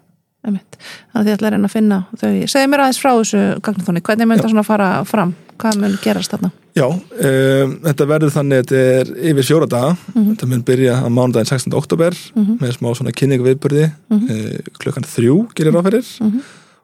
einmitt. 0.47 0.79
Þannig 1.11 1.19
að 1.21 1.27
þið 1.27 1.35
ætla 1.35 1.49
að 1.49 1.55
reyna 1.55 1.69
að 1.69 1.75
finna 1.75 1.99
þau. 2.13 2.31
Segðu 2.53 2.71
mér 2.71 2.83
aðeins 2.85 3.01
frá 3.03 3.11
þessu 3.11 3.43
gagnaþóni 3.65 4.03
hvernig 4.07 4.29
mun 4.29 4.41
það 4.41 4.53
svona 4.53 4.65
fara 4.67 4.89
fram? 5.09 5.35
Hvað 5.59 5.81
mun 5.81 5.97
gerast 6.03 6.33
þarna? 6.33 6.51
Já, 6.77 6.85
um, 6.85 7.73
þetta 7.83 8.07
verður 8.07 8.31
þannig 8.31 8.61
að 8.61 8.69
þetta 8.69 8.83
er 8.99 9.11
yfir 9.31 9.47
fjóra 9.49 9.67
daga. 9.69 9.91
Þetta 10.15 10.49
mun 10.53 10.63
byrja 10.69 10.95
á 11.03 11.07
mánudaginn 11.11 11.49
16. 11.49 11.75
oktober 11.75 12.15
með 12.61 12.77
smá 12.77 12.89
svona 12.93 13.15
kynningu 13.15 13.47
viðbörði 13.47 13.89
uh, 13.89 14.71
klukkan 14.79 15.07
þrjú 15.09 15.41
gerir 15.57 15.75
ráfærir 15.75 16.07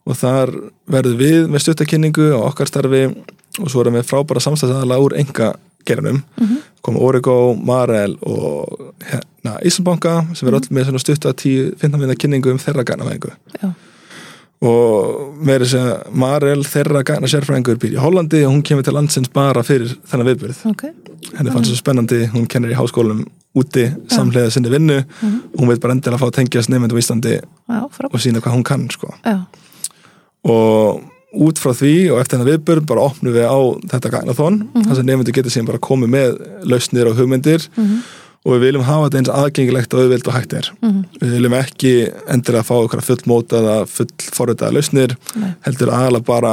og 0.06 0.18
þar 0.20 0.52
verður 0.92 1.16
við 1.22 1.48
með 1.50 1.64
stuttakynningu 1.66 2.28
á 2.38 2.40
okkar 2.46 2.70
starfi 2.70 3.08
og 3.62 3.72
svo 3.72 3.82
erum 3.82 3.98
við 3.98 4.10
frábæra 4.10 4.44
samstæðsæðala 4.44 5.00
úr 5.02 5.16
enga 5.22 5.54
geranum 5.88 6.22
koma 6.86 7.02
Origo, 7.02 7.56
Marel 7.56 8.18
og 8.22 8.94
hérna, 9.10 9.58
Íslandbanka 9.66 10.20
sem 10.34 10.48
verður 10.48 10.62
öll 10.62 10.76
með 10.78 10.90
svona 10.90 11.04
stutta 11.04 11.34
10-15 11.34 11.98
minna 11.98 12.16
kynningu 12.16 12.54
um 12.54 12.62
þeirra 12.62 12.86
ganavæðingu 12.88 13.34
já, 13.62 13.72
og 14.66 15.40
með 15.46 15.66
þess 15.66 15.80
að 15.80 16.20
Marel 16.26 16.66
þeirra 16.66 17.06
gana 17.08 17.32
sérfræðingur 17.32 17.82
býr 17.82 17.98
í 17.98 18.04
Hollandi 18.04 18.44
og 18.46 18.54
hún 18.54 18.64
kemur 18.66 18.86
til 18.86 18.96
landsins 18.98 19.32
bara 19.34 19.64
fyrir 19.66 19.98
þennan 20.10 20.30
viðbyrð 20.32 20.62
ok, 20.72 20.86
henni 21.40 21.56
fannst 21.56 21.72
svo 21.72 21.80
spennandi, 21.82 22.26
hún 22.36 22.48
kennir 22.52 22.76
í 22.76 22.80
háskólum 22.80 23.26
úti 23.56 23.86
samlega 24.12 24.50
sinni 24.52 24.72
vinnu. 24.72 24.98
Hún 25.56 25.70
veit 25.70 25.80
bara 25.80 25.96
endilega 25.96 26.18
að 26.18 26.24
fá 26.26 26.28
að 26.28 26.38
tengjast 26.42 26.72
nefndu 26.72 26.98
á 26.98 27.02
Íslandi 27.02 27.36
já, 27.40 27.78
og 27.88 28.18
sína 28.20 28.42
hvað 28.44 28.58
hún 28.58 28.66
kann 28.68 28.90
sko. 28.92 29.14
og 30.44 31.04
út 31.46 31.60
frá 31.62 31.74
því 31.76 31.94
og 32.14 32.20
eftir 32.22 32.38
þennan 32.38 32.52
viðbyrð 32.52 32.86
bara 32.90 33.08
opnum 33.10 33.36
við 33.36 33.48
á 33.50 33.60
þetta 33.94 34.12
gagnathon 34.14 34.62
þar 34.76 35.00
sem 35.00 35.10
nefndu 35.10 35.36
getur 35.36 35.54
síðan 35.54 35.70
bara 35.72 35.82
komið 35.84 36.14
með 36.16 36.38
lausnir 36.72 37.10
og 37.10 37.20
hugmyndir. 37.20 37.68
Og 38.46 38.54
við 38.54 38.68
viljum 38.68 38.84
hafa 38.86 39.08
þetta 39.08 39.18
eins 39.18 39.30
aðgengilegt 39.34 39.94
og 39.96 40.04
auðvild 40.04 40.28
og 40.30 40.36
hægt 40.36 40.52
er. 40.54 40.68
Við 41.18 41.32
viljum 41.34 41.56
ekki 41.58 41.94
endilega 42.30 42.68
fá 42.68 42.76
okkar 42.78 43.02
fullmótaða, 43.02 43.78
fullforritaða 43.90 44.76
lausnir 44.76 45.16
Nei. 45.34 45.56
heldur 45.66 45.90
aðalega 45.90 46.28
bara 46.28 46.52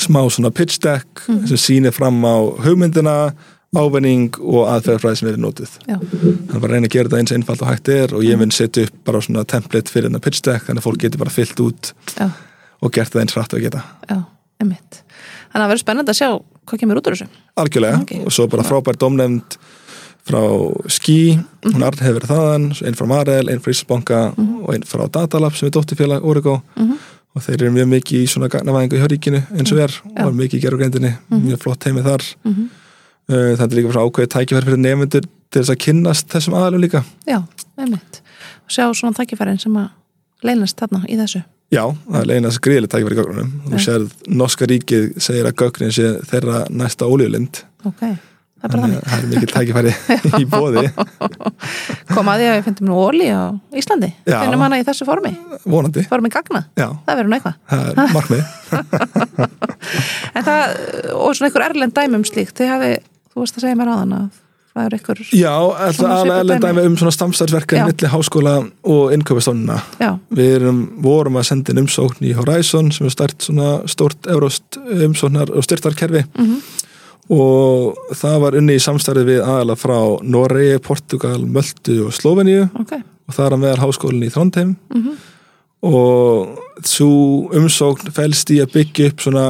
smá 0.00 0.22
svona 0.32 0.50
pitch 0.54 0.80
deck 0.80 1.26
sem 1.28 1.60
sýnir 1.60 1.92
fram 1.92 2.24
á 2.24 2.40
hugmyndina 2.64 3.34
ávenning 3.74 4.38
og 4.38 4.68
aðferðarfræði 4.70 5.18
sem 5.20 5.28
er 5.32 5.38
notuð. 5.42 5.76
Já, 5.88 5.96
þannig 5.98 6.54
bara 6.54 6.68
að 6.68 6.74
reyna 6.74 6.88
að 6.88 6.94
gera 6.94 7.10
þetta 7.10 7.20
eins 7.20 7.34
einfalt 7.36 7.64
og 7.64 7.70
hægt 7.70 7.90
er 7.92 8.14
og 8.14 8.24
ég 8.26 8.38
mun 8.40 8.54
setja 8.54 8.86
upp 8.86 8.98
bara 9.08 9.22
svona 9.24 9.44
template 9.50 9.92
fyrir 9.92 10.08
þennan 10.08 10.24
pitch 10.24 10.44
deck 10.46 10.68
þannig 10.68 10.82
að 10.82 10.86
fólk 10.88 11.00
getur 11.02 11.22
bara 11.24 11.34
fyllt 11.34 11.62
út 11.64 11.90
já, 12.14 12.28
og 12.84 12.92
gert 12.94 13.12
það 13.14 13.22
eins 13.24 13.36
rætt 13.38 13.56
að 13.56 13.64
geta. 13.64 13.82
Já, 14.10 14.18
einmitt. 14.62 15.00
Þannig 15.00 15.54
að 15.54 15.64
það 15.64 15.70
verður 15.72 15.84
spennandi 15.84 16.12
að 16.14 16.18
sjá 16.20 16.28
hvað 16.64 16.80
kemur 16.82 17.00
út 17.00 17.08
úr 17.10 17.16
þessu. 17.16 17.40
Algjörlega 17.62 18.02
Ok. 18.02 18.12
og 18.26 18.34
svo 18.34 18.46
bara 18.52 18.66
frábær 18.66 18.98
domnefnd 19.00 19.56
frá 20.24 20.40
Ski. 20.88 21.18
Hún 21.68 21.84
Arn 21.84 22.00
hefur 22.00 22.18
verið 22.20 22.30
þaðan, 22.32 22.68
einn 22.88 22.96
frá 22.98 23.06
Marel 23.10 23.50
einn 23.52 23.60
frá 23.60 23.72
Íslandsbanka 23.74 24.20
og 24.64 24.70
einn 24.74 24.86
frá 24.88 25.04
Datalab 25.12 25.56
sem 25.56 25.68
er 25.68 25.74
dóttirfélag 25.76 26.24
Origo. 26.24 26.60
Og 27.34 27.42
þeir 27.42 27.64
eru 27.64 27.72
mjög 27.74 27.88
mikið 27.90 28.22
í 28.22 28.30
svona 28.30 28.48
gagnavæðingu 28.48 29.00
hjá 29.00 29.08
ríkinu 29.10 29.40
eins 29.58 29.72
og 29.74 29.80
er 29.82 29.92
og 30.14 30.28
er 30.28 30.36
mikið 30.38 30.58
í 30.60 30.62
gerugreindinni 30.64 31.12
mjög 31.34 31.60
flott 31.64 31.84
heimið 31.88 32.06
þar. 32.08 32.26
Uh, 33.24 33.56
þetta 33.56 33.64
er 33.70 33.76
líka 33.78 33.90
frá 33.94 34.02
ákveðið 34.04 34.32
tækifæri 34.34 34.68
fyrir 34.68 34.80
nefnendur 34.84 35.24
til 35.50 35.60
þess 35.62 35.72
að 35.72 35.78
kynnast 35.80 36.28
þessum 36.30 36.54
aðalum 36.58 36.82
líka. 36.84 37.00
Já, 37.26 37.38
einmitt. 37.80 38.20
Og 38.68 38.74
sjá 38.76 38.84
svona 38.94 39.16
tækifærin 39.16 39.58
sem 39.60 39.76
að 39.80 39.88
leynast 40.44 40.76
þarna 40.78 41.04
í 41.08 41.16
þessu 41.16 41.40
Já, 41.74 41.82
það 42.06 42.20
er 42.20 42.28
leiðin 42.30 42.48
að 42.50 42.54
skriðileg 42.58 42.90
tækifæri 42.92 43.16
í 43.16 43.18
gögnunum. 43.20 43.50
Þú 43.70 43.80
sérð, 43.88 44.12
norska 44.42 44.68
ríkið 44.70 45.08
segir 45.26 45.48
að 45.50 45.56
gögnin 45.64 45.94
sé 45.96 46.12
þeirra 46.30 46.62
næsta 46.70 47.08
ólíulind 47.10 47.64
ok, 47.84 48.02
það 48.04 48.64
er 48.64 48.72
bara 48.72 48.82
þannig 48.84 48.94
þannig. 48.94 49.00
að 49.00 49.08
það 49.10 49.18
er 49.18 49.26
mikið 49.32 49.50
tækifæri 49.54 49.92
í 50.40 50.46
bóði 50.54 50.84
koma 52.14 52.36
að 52.36 52.44
við 52.44 52.60
finnum 52.68 52.88
nú 52.90 53.00
óli 53.02 53.26
á 53.28 53.42
Íslandi. 53.76 54.10
Já. 54.24 54.38
finnum 54.44 54.64
hana 54.64 54.78
í 54.80 54.86
þessu 54.86 55.04
formi. 55.08 55.32
Vonandi, 55.66 56.04
formi 56.08 56.30
gagna, 56.32 56.62
já, 56.78 56.88
það 57.08 57.20
verður 57.20 57.36
eitthvað. 57.38 57.56
Það 57.72 57.82
er 57.90 57.94
markmið 58.16 58.44
en 60.34 60.46
það, 60.46 60.62
og 61.18 61.34
svona 61.34 61.50
einhver 61.50 61.66
erlend 61.68 61.96
dæmi 61.98 62.20
um 62.20 62.26
slíkt 62.28 62.56
þið 62.60 62.72
hafi, 62.72 62.94
þú 63.34 63.44
veist 63.44 63.58
að 63.58 63.66
segja 63.66 63.80
mér 63.82 63.92
aðan 63.96 64.16
að 64.22 64.43
er 64.76 64.94
einhver 64.96 65.20
Já, 65.30 65.52
aðlega 65.54 66.70
um 66.84 66.96
svona 66.98 67.12
stamstarfsverkefni 67.14 67.78
Já. 67.78 67.86
milli 67.90 68.08
háskóla 68.10 68.54
og 68.90 69.12
innköpastofnuna 69.14 69.76
Við 70.34 70.54
erum, 70.56 70.80
vorum 71.04 71.36
að 71.38 71.46
senda 71.50 71.72
inn 71.72 71.82
umsókn 71.84 72.24
í 72.26 72.32
Horizon 72.34 72.90
sem 72.92 73.06
er 73.06 73.14
stært 73.14 73.38
svona 73.46 73.68
stort 73.90 74.26
euróst 74.26 74.78
umsóknar 74.80 75.50
og 75.54 75.62
styrtarkerfi 75.66 76.24
Mhm. 76.38 76.56
og 77.30 77.96
það 78.12 78.40
var 78.40 78.56
unni 78.58 78.74
í 78.76 78.82
samstarfið 78.82 79.24
við 79.30 79.44
aðalega 79.46 79.80
frá 79.80 79.98
Noregi, 80.22 80.78
Portugal, 80.82 81.38
Möltu 81.46 82.06
og 82.06 82.12
Sloveníu 82.12 82.66
ok 82.80 82.92
og 83.28 83.34
það 83.34 83.46
er 83.46 83.52
að 83.56 83.62
meðal 83.62 83.82
háskólinn 83.86 84.26
í 84.26 84.32
Þrándheim 84.34 84.76
Mhm. 84.94 85.14
og 85.82 86.58
svo 86.84 87.48
umsókn 87.54 88.10
fælst 88.12 88.50
í 88.50 88.60
að 88.60 88.72
byggja 88.74 89.06
upp 89.12 89.20
svona 89.20 89.46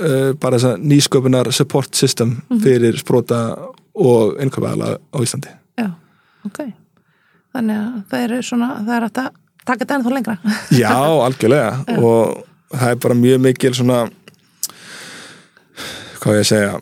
uh, 0.00 0.32
bara 0.40 0.56
þess 0.56 0.64
að 0.70 0.84
nýsköpunar 0.88 1.52
support 1.52 1.94
system 1.94 2.42
Mhm. 2.48 2.60
fyrir 2.62 2.96
sprota 2.98 3.56
og 4.00 4.38
innköpaðala 4.42 4.94
á 4.98 5.18
Íslandi. 5.24 5.52
Já, 5.80 5.88
ok. 6.48 6.60
Þannig 7.54 7.80
að 7.82 7.98
það 8.12 8.24
er 8.26 8.46
svona, 8.46 8.68
það 8.86 8.94
er 8.96 9.06
að 9.08 9.12
ta- 9.18 9.32
taka 9.66 9.82
þetta 9.84 9.98
ennþá 9.98 10.14
lengra. 10.16 10.36
Já, 10.82 10.94
algjörlega. 11.26 11.98
Og 12.00 12.40
það 12.76 12.92
er 12.94 13.00
bara 13.04 13.18
mjög 13.18 13.42
mikil 13.48 13.74
svona 13.76 14.00
hvað 16.20 16.38
ég 16.40 16.48
segja 16.50 16.72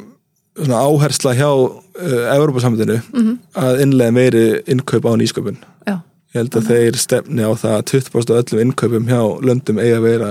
svona 0.58 0.80
áhersla 0.82 1.32
hjá 1.38 1.48
uh, 1.48 2.34
Európa-samhættinu 2.34 2.98
að 3.62 3.82
innlega 3.84 4.14
meiri 4.16 4.44
innkaup 4.74 5.06
á 5.06 5.12
nýsköpun. 5.20 5.60
Já, 5.86 5.94
ég 6.34 6.40
held 6.40 6.58
að 6.58 6.70
þeir 6.72 6.98
stefni 6.98 7.46
á 7.46 7.52
það 7.54 7.76
að 7.76 7.84
20% 7.92 8.32
af 8.34 8.40
öllum 8.42 8.64
innkaupum 8.66 9.06
hjá 9.10 9.20
löndum 9.46 9.78
eiga 9.82 10.00
að 10.00 10.06
vera 10.08 10.30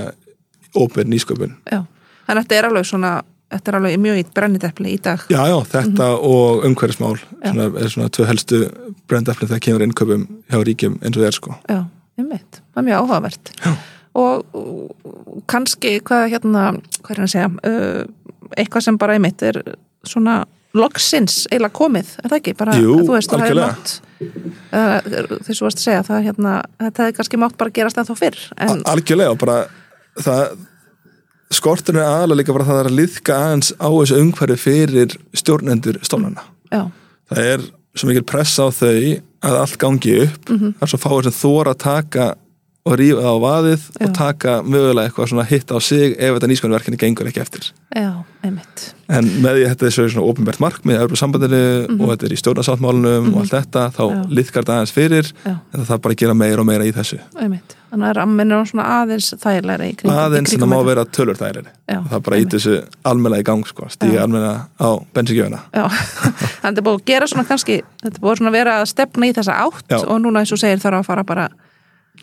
óbyrð 0.78 1.14
nýsköpun. 1.14 1.56
Já, 1.72 1.80
þannig 2.28 2.42
að 2.42 2.44
þetta 2.44 2.60
er 2.60 2.70
alveg 2.70 2.90
svona 2.92 3.14
þetta 3.54 3.72
er 3.72 3.78
alveg 3.80 4.00
mjög 4.04 4.18
í 4.22 4.26
brennidepli 4.38 4.94
í 4.96 5.02
dag. 5.04 5.24
Já, 5.32 5.42
já, 5.52 5.58
þetta 5.74 6.08
og 6.28 6.66
umhverfismál 6.68 7.16
svona, 7.20 7.68
er 7.80 7.94
svona 7.94 8.10
tvö 8.14 8.26
helstu 8.30 8.64
brendefni 9.08 9.48
þegar 9.48 9.64
kemur 9.68 9.86
innkaupum 9.88 10.26
hjá 10.52 10.60
ríkjum 10.68 10.98
eins 11.02 11.16
og 11.20 11.24
þeir 11.24 11.38
sko. 11.38 11.56
Já, 11.72 11.80
einmitt, 12.20 12.60
það 12.74 12.82
er 12.84 12.88
mjög 12.90 13.04
áhugavert. 13.06 13.54
Já. 13.64 13.76
og 14.18 15.44
kannski 15.52 16.00
hvað 16.02 16.24
hérna, 16.34 16.62
hvað 17.06 17.12
er 17.14 17.20
hann 17.22 17.28
að 17.28 17.34
segja? 17.36 17.50
Uh, 17.64 18.48
eitthvað 18.58 18.86
sem 18.88 18.98
bara 18.98 19.18
einmitt 19.18 19.44
er 19.46 19.60
svona 20.08 20.40
loksins 20.78 21.44
eiginlega 21.52 21.74
komið, 21.78 22.10
er 22.24 22.32
það 22.32 22.40
ekki? 22.42 22.54
Bara, 22.58 22.76
Jú, 22.82 22.96
þú 23.06 23.14
veist, 23.16 23.32
það 23.32 23.46
algjörlega. 23.46 23.76
uh, 24.74 25.38
þess 25.46 25.62
að 25.62 25.66
varst 25.68 25.80
að 25.82 25.86
segja 25.86 26.04
það 26.10 26.26
hérna, 26.28 26.56
þetta 26.82 27.06
hefði 27.06 27.18
kannski 27.20 27.40
mátt 27.42 27.58
bara 27.62 27.74
gerast 27.78 28.02
ennþá 28.02 28.18
fyrr 28.20 28.42
en, 28.58 28.74
Al- 28.74 28.84
Algjörlega 28.96 29.34
og 29.36 29.40
bara 29.42 29.58
það 30.18 30.58
skorturinn 31.54 32.02
er 32.02 32.10
aðalega 32.10 32.42
líka 32.42 32.56
bara 32.56 32.68
það 32.68 32.82
er 32.82 32.90
að 32.90 32.98
liðka 32.98 33.38
aðeins 33.38 33.72
á 33.80 33.88
þessu 33.88 34.20
umhverfi 34.24 34.58
fyrir 34.62 35.16
stjórnendur 35.38 36.00
stofnana. 36.04 36.44
Já, 36.74 36.82
það 37.32 37.52
er 37.54 37.66
svo 37.98 38.10
mikil 38.10 38.26
pressa 38.28 38.68
á 38.68 38.70
þau 38.74 39.22
að 39.48 39.60
allt 39.62 39.78
gangi 39.82 40.18
upp. 40.26 40.50
Mhm. 40.50 40.76
það 40.78 40.84
er 40.86 40.92
svo 40.92 41.00
fáið 41.04 41.24
sem 41.30 41.38
þóra 41.42 41.74
að 41.74 41.84
taka 41.86 42.28
og 42.88 42.96
rífa 43.02 43.22
það 43.26 43.36
á 43.36 43.44
vaðið 43.46 43.82
Já. 43.88 44.04
og 44.08 44.14
taka 44.18 44.56
mögulega 44.64 45.08
eitthvað 45.10 45.30
svona 45.34 45.46
hitt 45.50 45.72
á 45.76 45.78
sig 45.84 46.16
ef 46.18 46.36
þetta 46.38 46.50
nýsköpunarverkefni 46.52 47.00
gengur 47.04 47.30
ekki 47.32 47.42
eftir. 47.44 47.68
Já, 47.96 48.10
einmitt. 48.44 48.86
En 49.10 49.24
með 49.44 49.56
því 49.58 49.64
að 49.64 49.72
þetta 49.74 49.86
er 49.88 49.94
svo 49.96 50.06
svona 50.12 50.28
ofinbært 50.32 50.60
markmið 50.64 50.98
Európa 51.00 51.20
sambandinu 51.22 51.62
og 51.98 52.10
þetta 52.12 52.28
er 52.28 52.34
í 52.36 52.40
stjórnarsáttmálunum 52.42 53.30
og 53.34 53.42
allt 53.44 53.54
þetta, 53.56 53.84
þá 53.96 54.04
Mhm. 54.08 54.18
Já. 54.18 54.36
liðkar 54.40 54.64
þetta 54.64 54.76
aðeins 54.78 54.92
fyrir 54.98 55.26
já, 55.46 55.52
en 55.74 55.80
það 55.80 55.88
þarf 55.92 56.02
bara 56.02 56.14
að 56.14 56.22
gera 56.24 56.34
meira 56.34 56.60
og 56.60 56.66
meira 56.68 56.84
í 56.88 56.92
þessu. 56.96 57.20
Einmitt. 57.40 57.76
Þannig 57.88 58.10
að 58.10 58.16
rammin 58.18 58.52
er 58.52 58.66
svona 58.68 58.86
aðeins 59.00 59.28
þægilegri 59.40 59.86
í 59.88 59.96
kringum- 59.96 60.12
í 60.12 60.20
aðeins 60.20 60.54
en 60.54 60.60
það 60.60 60.68
má 60.74 60.86
vera 60.86 61.06
tölur 61.06 61.38
þægilegri. 61.40 61.72
Það 61.88 62.24
bara 62.24 62.38
íta 62.38 62.58
þessu 62.58 62.84
almenna 63.06 63.38
í 63.40 63.44
gang 63.48 63.64
sko, 63.66 63.88
Já. 63.88 64.22
almenna 64.24 64.68
á 64.80 64.90
bensingjöfuna 65.16 65.60
Já, 65.74 65.88
þannig 65.88 66.64
að 66.64 66.76
þetta 66.76 66.84
búið 66.84 67.00
að 67.00 67.06
gera 67.06 67.26
svona 67.32 67.48
kannski, 67.48 67.82
þetta 68.04 68.20
búið 68.20 68.38
svona 68.42 68.50
að 68.52 68.58
vera 68.60 68.74
að 68.82 68.88
stefna 68.92 69.26
í 69.30 69.34
þessa 69.34 69.56
átt 69.56 70.04
og 70.04 70.20
núna 70.22 70.40
eins 70.44 70.52
og 70.52 70.60
segir 70.60 70.84
þarf 70.84 71.00
að 71.00 71.06
fara 71.06 71.24
bara 71.24 71.48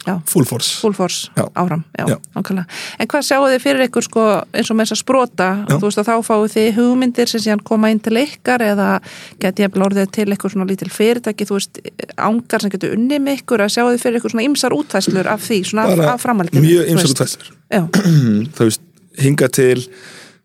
já, 0.05 0.15
full 0.29 0.45
force 0.49 0.75
full 0.81 0.95
force 0.97 1.31
Já. 1.37 1.45
áfram, 1.55 1.85
já, 1.99 2.05
Já. 2.11 2.17
nákvæmlega. 2.37 2.67
En 2.99 3.09
hvað 3.09 3.27
sjáu 3.29 3.47
þið 3.49 3.63
fyrir 3.65 3.85
ykkur 3.89 4.07
sko 4.07 4.25
eins 4.53 4.71
og 4.71 4.77
með 4.79 4.89
þess 4.89 4.97
að 4.97 5.01
sprota, 5.03 5.49
þú 5.71 5.81
veist 5.87 6.01
að 6.03 6.09
þá 6.11 6.15
fáu 6.29 6.49
þið 6.55 6.69
hugmyndir 6.79 7.31
sem 7.33 7.45
síðan 7.45 7.63
koma 7.65 7.91
inn 7.95 8.01
til 8.05 8.17
ykkar 8.21 8.65
eða 8.67 8.89
geti 9.43 9.65
ég 9.65 9.79
orðið 9.87 10.11
til 10.19 10.29
ykkur 10.37 10.55
svona 10.55 10.69
lítil 10.69 10.91
fyrirtæki, 10.93 11.47
þú 11.49 11.59
veist, 11.59 11.81
ángar 12.17 12.65
sem 12.65 12.73
getur 12.75 12.97
unnið 12.99 13.23
með 13.25 13.41
ykkur 13.43 13.65
að 13.65 13.75
sjáu 13.77 13.89
þið 13.93 14.03
fyrir 14.05 14.21
ykkur 14.21 14.35
svona 14.35 14.47
ymsar 14.49 14.77
útfæslur 14.77 15.31
af 15.31 15.47
því, 15.47 15.61
svona 15.71 15.87
af, 15.89 16.05
af 16.15 16.25
framhaldinu. 16.25 16.65
mjög 16.65 16.91
ymsar 16.95 17.09
veist. 17.09 17.17
útfæslur 17.17 17.55
Já, 17.73 17.83
þú 18.59 18.69
veist, 18.69 18.85
hinga 19.25 19.49
til 19.49 19.87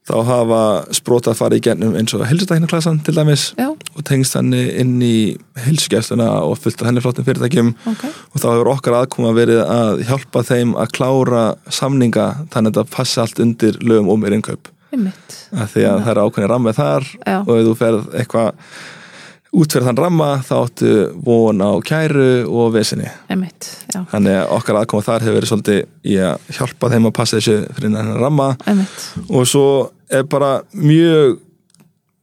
þá 0.10 0.16
hafa 0.26 0.62
sprota 0.98 1.34
að 1.34 1.40
fara 1.44 1.60
í 1.60 1.64
gennum 1.64 1.94
eins 2.00 2.16
og 2.18 2.26
helsutæknaklassan 2.28 3.00
til 3.06 3.16
dæmis 3.18 3.52
já, 3.60 3.70
og 3.70 4.06
tengst 4.08 4.38
henni 4.38 4.64
inn 4.82 4.98
í 5.06 5.38
heilsugjæsluna 5.66 6.32
og 6.48 6.58
fullt 6.64 6.82
af 6.82 6.90
henni 6.90 7.04
flottum 7.06 7.28
fyrirtækjum 7.28 7.72
ok, 7.94 8.04
og 8.34 8.42
þá 8.42 8.48
hefur 8.50 8.72
okkar 8.74 9.00
aðkoma 9.04 9.36
verið 9.38 9.62
að 9.68 10.04
hjálpa 10.10 10.44
þeim 10.50 10.76
að 10.82 10.92
klára 10.98 11.46
samninga 11.70 12.28
þannig 12.50 12.74
að 12.74 12.82
þetta 12.82 12.98
passi 12.98 13.24
allt 13.24 13.44
undir 13.46 13.80
lögum 13.86 14.12
og 14.12 14.28
einmitt. 14.90 15.36
að 15.54 15.74
því 15.74 15.84
að 15.90 16.00
það 16.06 16.12
er 16.14 16.22
ákveðin 16.24 16.52
rammið 16.54 16.80
þar 16.80 17.10
Já. 17.20 17.36
og 17.40 17.52
ef 17.56 17.68
þú 17.68 17.76
ferð 17.80 18.08
eitthvað 18.22 18.64
út 19.50 19.74
fyrir 19.74 19.88
þann 19.88 19.98
ramma 19.98 20.30
þá 20.46 20.54
áttu 20.60 20.94
von 21.26 21.64
á 21.66 21.72
kæru 21.86 22.46
og 22.46 22.74
vesinni. 22.76 23.10
Einmitt, 23.32 23.70
þannig 24.12 24.38
að 24.44 24.56
okkar 24.60 24.82
aðkoma 24.84 25.06
þar 25.08 25.26
hefur 25.26 25.38
verið 25.40 25.52
svolítið 25.54 25.80
í 26.06 26.18
að 26.22 26.52
hjálpa 26.60 26.92
þeim 26.94 27.10
að 27.10 27.16
passa 27.18 27.40
þessu 27.40 27.56
fyrir 27.78 27.90
hennar 27.90 28.22
ramma. 28.22 28.50
Einmitt, 28.70 29.06
og 29.28 29.48
svo 29.50 29.68
er 30.10 30.28
bara 30.30 30.60
mjög 30.74 31.40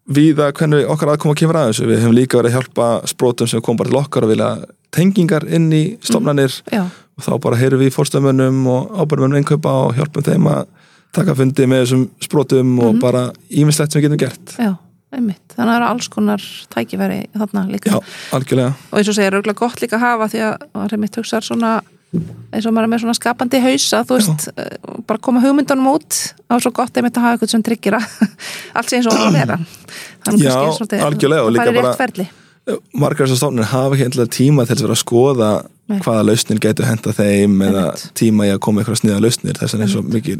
víða 0.06 0.52
hvernig 0.54 0.86
okkar 0.92 1.16
aðkoma 1.16 1.34
kemur 1.38 1.58
að 1.58 1.72
þessu. 1.72 1.88
Við 1.90 2.02
hefum 2.04 2.16
líka 2.16 2.38
verið 2.38 2.52
að 2.52 2.60
hjálpa 2.60 2.88
sprótum 3.10 3.50
sem 3.50 3.64
kom 3.64 3.78
bara 3.80 3.90
til 3.90 4.00
okkar 4.04 4.26
og 4.26 4.32
vilja 4.34 4.52
tengingar 4.94 5.46
inn 5.50 5.66
í 5.74 5.84
stofnanir. 6.04 6.54
já, 6.70 6.86
og 7.16 7.24
þá 7.24 7.32
bara 7.42 7.58
heyrum 7.58 7.80
við 7.80 7.94
fórstöðmönnum 7.96 8.66
og 8.70 8.96
ábærmönnum 9.00 9.40
innkaupa 9.40 9.72
og 9.86 9.96
hjálpum 9.96 10.24
þeim 10.26 10.48
að 10.52 10.66
taka 11.16 11.34
fundi 11.34 11.66
með 11.66 11.84
þessum 11.84 12.02
sprótum 12.22 12.74
og 12.84 12.98
bara 13.00 13.30
ímislegt 13.48 13.92
sem 13.92 14.02
við 14.02 14.10
getum 14.10 14.20
gert. 14.20 14.56
Já, 14.60 14.74
einmitt. 15.16 15.42
Þannig 15.56 15.66
að 15.66 15.72
það 15.72 15.80
eru 15.80 15.90
alls 15.90 16.08
konar 16.12 16.46
tækifæri 16.74 17.18
þarna 17.34 17.66
líka. 17.72 17.92
Já, 17.92 18.16
algjörlega. 18.36 18.72
Og 18.90 19.00
eins 19.00 19.10
og 19.12 19.18
segir, 19.18 19.36
auðvitað 19.36 19.60
gott 19.60 19.84
líka 19.84 19.98
að 19.98 20.06
hafa 20.06 20.30
því 20.32 20.42
að 20.46 20.56
það 20.72 20.96
er 20.96 21.02
mitt 21.04 21.20
hugsar 21.20 21.46
svona 21.46 21.74
eins 22.54 22.66
og 22.66 22.74
maður 22.74 22.86
er 22.86 22.92
með 22.92 23.02
svona 23.02 23.16
skapandi 23.18 23.60
hausa 23.60 24.00
þú 24.06 24.18
veist, 24.18 24.46
eh, 24.56 24.76
bara 25.08 25.22
koma 25.22 25.42
hugmyndunum 25.42 25.92
út. 25.92 26.18
Og 26.50 26.62
svo 26.62 26.72
gott 26.74 26.96
einmitt 26.96 27.18
að 27.18 27.26
hafa 27.26 27.36
eitthvað 27.36 27.52
sem 27.54 27.64
tryggir 27.66 27.98
að 27.98 28.08
allt 28.78 28.90
sé 28.90 29.00
eins 29.00 29.08
og 29.10 29.20
að 29.20 29.38
vera. 29.40 29.60
Þannig 30.26 30.46
Já, 30.46 30.56
og 30.56 30.78
það 30.80 31.60
færi 31.60 31.76
rétt 31.76 32.00
ferli. 32.00 32.28
margar 32.94 33.26
þessar 33.28 33.42
stofnir 33.42 33.70
hafa 33.70 33.94
ekki 33.94 34.06
endilega 34.08 34.34
tíma 34.34 34.66
til 34.66 34.76
að 34.76 34.84
vera 34.86 34.96
að 34.96 35.02
skoða 35.02 35.50
Nei. 35.86 36.00
hvaða 36.02 36.26
lausnir 36.26 36.58
getur 36.62 36.88
henda 36.88 37.14
þeim 37.14 37.60
eða 37.62 37.84
tíma 38.18 38.48
í 38.48 38.52
að 38.54 38.62
koma 38.66 38.82
ykkur 38.82 38.96
að 38.96 39.02
sniða 39.04 39.22
lausnir. 39.22 39.58
Þess 39.60 39.76
vegna 39.76 39.86
er 39.86 39.92
svo 39.92 40.02
mikil, 40.02 40.38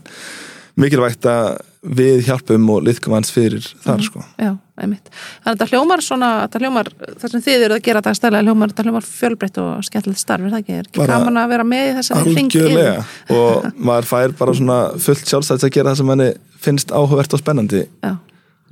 mikilvægt 0.82 1.28
að 1.30 1.60
við 1.86 2.24
hjálpum 2.26 2.70
og 2.74 2.82
liðkum 2.86 3.14
hans 3.14 3.30
fyrir 3.34 3.68
þar 3.84 4.02
sko. 4.02 4.24
Já, 4.42 4.56
einmitt. 4.82 5.10
Þannig 5.10 5.52
að 5.52 5.56
þetta 5.56 5.68
hljómar 5.72 6.04
svona, 6.04 6.30
þetta 6.44 6.62
hljómar, 6.62 6.90
það 7.06 7.32
sem 7.32 7.44
þið 7.46 7.64
eru 7.66 7.78
að 7.78 7.82
gera 7.86 8.02
þetta 8.02 8.20
stælega 8.20 8.46
hljómar, 8.46 8.72
þetta 8.72 8.86
hljómar 8.86 9.08
fjölbreytt 9.08 9.60
og 9.62 9.86
skemmtilegt 9.88 10.22
starf, 10.22 10.46
er 10.46 10.54
það 10.54 10.62
ekki? 10.62 10.76
Er 10.76 10.90
ekki 10.90 11.02
Bara 11.02 11.16
gaman 11.16 11.40
að 11.42 11.50
vera 11.54 11.66
með 11.72 11.88
í 11.88 11.96
þessari 12.00 12.36
hring 12.36 12.52
algjörlega. 12.52 13.08
Og 13.36 13.66
maður 13.90 14.10
fær 14.12 14.36
bara 14.38 14.56
svona 14.60 14.78
fullt 15.06 15.32
sjálfstæðis 15.32 15.68
að 15.68 15.74
gera 15.78 15.92
það 15.92 16.00
sem 16.02 16.14
henni 16.14 16.30
finnst 16.66 16.94
áhugavert 16.94 17.36
og 17.36 17.42
spennandi. 17.42 17.84
Já, 18.04 18.14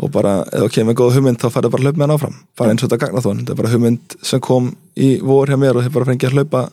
og 0.02 0.10
bara 0.10 0.40
það 0.50 0.72
kemur 0.74 0.96
góð 0.98 1.12
hugmynd 1.18 1.38
þá 1.38 1.46
færðu 1.54 1.70
bara 1.70 1.84
að 1.84 1.86
hlaupa 1.86 2.00
með 2.00 2.04
hann 2.08 2.14
áfram. 2.16 2.38
Bara 2.58 2.72
eins 2.72 2.82
og 2.82 2.88
þetta 2.88 2.98
gagna 3.04 3.22
þó 3.22 3.28
þetta 3.30 3.54
er 3.54 3.60
bara 3.60 3.70
hugmynd 3.70 4.16
sem 4.26 4.42
kom 4.42 4.72
í 4.98 5.10
vor 5.22 5.50
hjá 5.50 5.58
mér 5.60 5.78
og 5.78 5.86
þið 5.86 5.94
bara 5.94 6.08
fengið 6.08 6.30
að 6.30 6.38
hlaupa 6.40 6.64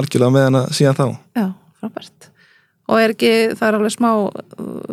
algjörlega 0.00 0.32
með 0.32 0.46
hana 0.48 0.62
síðan 0.72 0.96
þá. 0.96 1.06
Já. 1.36 1.46
Og 2.86 3.00
er 3.02 3.14
ekki, 3.16 3.30
það 3.58 3.68
er 3.68 3.76
alveg 3.80 3.94
smá, 3.96 4.10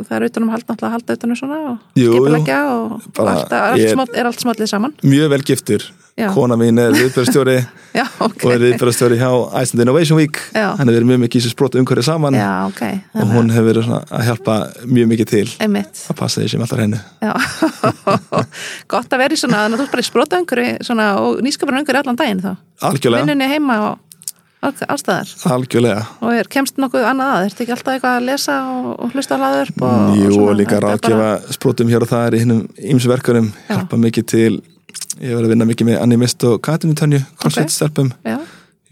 það 0.08 0.14
er 0.18 0.24
utanum 0.30 0.50
hald 0.54 0.64
náttúrulega 0.66 0.88
að 0.90 0.96
halda 0.98 1.18
utanum 1.20 1.38
svona 1.38 1.58
og 1.70 1.76
skipulegja 1.94 2.62
og, 2.74 2.96
Bara, 3.18 3.36
allt, 3.36 3.52
er, 3.54 3.68
allt 3.76 3.92
small, 3.94 4.08
er 4.18 4.30
allt 4.32 4.42
smallið 4.42 4.72
saman. 4.72 4.96
mjög 5.04 5.30
vel 5.36 5.44
giftur 5.46 5.86
Já. 6.14 6.28
kona 6.30 6.54
mín 6.54 6.78
er 6.78 6.92
viðbjörnstjóri 6.94 7.56
Já, 8.00 8.04
ok. 8.22 8.44
og 8.46 8.52
er 8.54 8.60
viðbjörnstjóri 8.62 9.16
hjá 9.18 9.30
Iceland 9.62 9.82
Innovation 9.86 10.18
Week 10.20 10.38
hann 10.54 10.86
hefur 10.86 10.94
verið 11.00 11.08
mjög 11.10 11.22
mikið 11.24 11.40
í 11.40 11.42
þessu 11.42 11.54
sprótu 11.56 11.82
umhverju 11.82 12.04
saman 12.06 12.38
Já, 12.38 12.50
ok. 12.70 12.82
og 13.18 13.32
hún 13.34 13.50
hefur 13.54 13.70
verið 13.72 13.88
svona 13.88 14.02
að 14.14 14.28
hjálpa 14.30 14.58
mjög 14.86 15.10
mikið 15.14 15.32
til 15.32 15.46
Einmitt. 15.66 16.04
að 16.14 16.20
passa 16.22 16.42
því 16.44 16.52
sem 16.54 16.66
alltaf 16.66 16.84
hennu 16.84 17.02
Já, 17.22 17.34
gott 18.94 19.14
að 19.18 19.24
vera 19.24 19.34
í 19.38 19.42
svona, 19.42 19.64
ert 19.74 19.90
bara 19.94 20.06
í 20.06 20.10
sprota 20.10 20.42
svona, 20.86 21.08
og 21.22 21.42
nýskapur 21.46 21.78
öngur 21.82 21.98
allan 22.04 22.18
daginn 22.20 22.42
þá. 22.46 22.52
algjörlega, 22.90 23.26
Vinnunni 23.26 23.50
heima 23.50 23.80
og 23.90 24.13
allstaðar. 24.64 25.32
algjörlega. 25.54 26.04
Og 26.24 26.34
er, 26.38 26.48
kemst 26.52 26.78
nokkuð 26.82 27.06
annað 27.10 27.32
að, 27.36 27.46
ertu 27.50 27.64
ekki 27.66 27.74
alltaf 27.76 27.94
eitthvað 27.98 28.18
að 28.20 28.28
lesa 28.30 28.56
og, 28.72 28.90
og 29.04 29.14
hlusta 29.16 29.36
að 29.38 29.44
og, 29.90 30.18
Jú, 30.20 30.32
og 30.48 30.54
líka 30.60 30.80
þetta 30.80 31.12
er 31.12 31.18
ráðgefa 31.20 31.56
sprótum 31.58 31.92
hér 31.94 32.06
og 32.06 32.12
þar 32.14 32.38
í 32.38 32.42
hinnum 32.44 32.62
ýmsverkurum 32.94 33.50
Já. 33.54 33.76
hjálpa 33.76 34.00
mikið 34.08 34.28
til. 34.34 34.54
Ég 35.22 35.30
verið 35.38 35.46
að 35.48 35.54
vinna 35.54 35.70
mikið 35.70 35.90
með 35.92 36.02
Animist 36.04 36.44
og 36.50 36.60
Katinu 36.66 36.96
Tönju 36.98 37.22
crossfit 37.38 37.70
Ok. 37.70 37.76
stelpum 37.76 38.12
bara, 38.26 38.38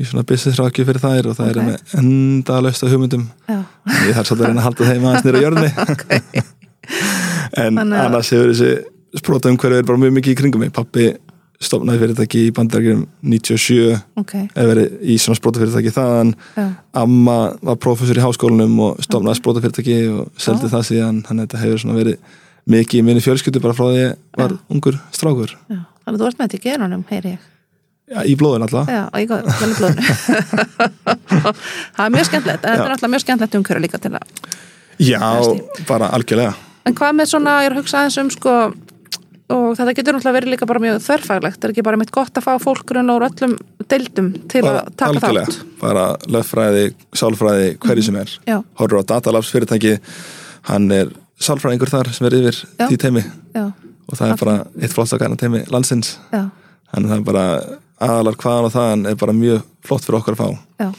í 0.02 0.06
svona 0.06 0.24
business 0.28 0.60
ráðgjöf 0.62 0.88
fyrir 0.92 1.02
þær 1.02 1.32
og 1.32 1.38
það 1.40 1.50
Ok. 1.50 1.56
er 1.56 1.68
með 1.72 1.96
endalösta 2.02 2.90
hugmyndum. 2.92 3.26
Já, 3.50 3.58
já, 3.58 3.98
ég 4.08 4.16
þarf 4.18 4.30
svolítið 4.30 4.46
að 4.46 4.48
reyna 4.52 4.62
að 4.62 4.68
halda 4.70 4.90
þeim 4.92 5.06
aðeins 5.10 5.26
nýra 5.28 5.44
jörni 5.46 6.42
en 7.64 7.78
annars 7.82 8.32
hefur 8.34 8.52
þessi 8.54 8.72
spróta 9.22 9.52
umhverju 9.52 9.82
er 9.82 9.88
bara 9.88 10.00
mjög 10.02 10.14
mikið 10.18 10.34
í 10.34 10.40
kringum 10.40 10.64
mig. 10.64 10.72
Pappi 10.76 11.10
stofnaði 11.62 12.02
fyrirtæki 12.02 12.44
í 12.48 12.54
bandarækjum 12.58 13.04
97 13.34 13.98
ok, 14.22 14.34
eða 14.50 14.68
verið 14.72 14.96
í 15.14 15.18
svona 15.22 15.40
spróta 15.40 15.62
fyrirtæki 15.62 15.94
þaðan 15.96 16.34
já, 16.58 16.66
amma 17.04 17.38
var 17.62 17.80
prófessor 17.82 18.18
í 18.18 18.24
háskólanum 18.26 18.80
og 18.88 19.04
stofnaði 19.06 19.36
okay. 19.36 19.42
spróta 19.44 19.64
fyrirtæki 19.66 20.00
og 20.16 20.42
seldi 20.42 20.70
Já. 20.70 20.74
það 20.76 20.88
síðan 20.90 21.22
þannig 21.28 21.46
að 21.46 21.48
þetta 21.48 21.64
hefur 21.66 21.84
svona 21.86 22.00
verið 22.00 22.36
mikið 22.72 23.02
í 23.02 23.06
minni 23.06 23.24
fjölskyldu 23.26 23.64
bara 23.64 23.78
frá 23.78 23.88
því 23.88 24.02
ég 24.02 24.18
var 24.42 24.58
Já. 24.58 24.60
ungur 24.74 25.00
strákur. 25.14 25.56
Þannig 25.70 26.12
að 26.16 26.22
þú 26.22 26.30
ert 26.32 26.40
með 26.40 26.48
þetta 26.48 26.60
í 26.60 26.66
gerunum, 26.66 27.06
heyri 27.10 27.36
ég. 27.36 27.48
Já, 28.12 28.24
í 28.28 28.34
blóðun 28.36 28.66
alltaf 28.66 28.90
Já, 28.92 29.06
í 29.16 29.28
blóðinu. 29.30 30.04
það 31.96 32.04
er 32.04 32.12
mjög 32.12 32.28
skemmtilegt, 32.28 32.66
þetta 32.66 32.74
er 32.74 32.82
náttúrulega 32.82 33.12
mjög 33.14 33.24
skemmtilegt 33.24 33.56
umhverju 33.60 33.84
líka 33.86 34.02
til 34.04 34.12
að 34.18 34.26
Já, 35.02 35.22
bara 35.88 36.12
algjörlega 36.18 36.52
En 36.90 36.98
hvað 36.98 37.16
með 37.16 37.30
svona, 37.32 37.60
ég 37.62 37.70
er 37.70 37.76
að 37.76 37.80
hugsa 37.80 38.02
aðeins 38.02 38.18
um 38.20 38.32
sko, 38.34 38.56
og 39.52 39.76
þetta 39.78 39.96
getur 39.98 40.16
náttúrulega 40.18 40.38
verið 40.38 40.54
líka 40.54 40.68
bara 40.70 40.82
mjög 40.84 41.02
þverfaglegt, 41.06 41.64
er 41.64 41.74
ekki 41.74 41.86
bara 41.88 42.00
mitt 42.02 42.14
gott 42.16 42.40
að 42.40 42.48
fá 42.48 42.54
fólk 42.64 42.86
grunn 42.92 43.12
úr 43.14 43.28
öllum 43.28 43.58
deildum 43.92 44.32
til 44.52 44.64
bara 44.66 44.84
að 44.86 44.96
taka 45.02 45.12
algjörlega, 45.12 45.52
þátt 45.52 45.78
bara 45.82 46.06
löffræði, 46.38 46.86
sálfræði, 47.22 47.68
hverju 47.84 48.08
sem 48.08 48.20
er. 48.22 48.34
Já, 48.48 48.58
horfur 48.82 49.04
á 49.04 49.10
Datalabs 49.14 49.52
fyrirtæki 49.54 49.98
hann 50.72 50.90
er 50.96 51.14
sálfræðingur 51.42 51.92
þar 51.92 52.12
sem 52.16 52.30
er 52.30 52.40
yfir 52.40 52.64
Já. 52.64 52.88
því 52.88 53.00
teimi 53.02 53.24
já, 53.26 53.64
og 53.72 54.18
það 54.18 54.28
er 54.28 54.44
bara 54.44 54.58
eitt 54.82 54.94
flott 54.94 55.16
að 55.16 55.24
gæna 55.26 55.40
teimi 55.42 55.64
landsins 55.74 56.18
það 56.32 57.16
er 57.18 57.26
bara 57.26 57.46
aðalar 58.02 58.38
hvaðan 58.40 58.68
og 58.68 58.74
þaðan 58.74 59.06
er 59.12 59.18
bara 59.20 59.36
mjög 59.38 59.64
flott 59.86 60.06
fyrir 60.06 60.20
okkur 60.20 60.38
að 60.38 60.42
fá. 60.42 60.92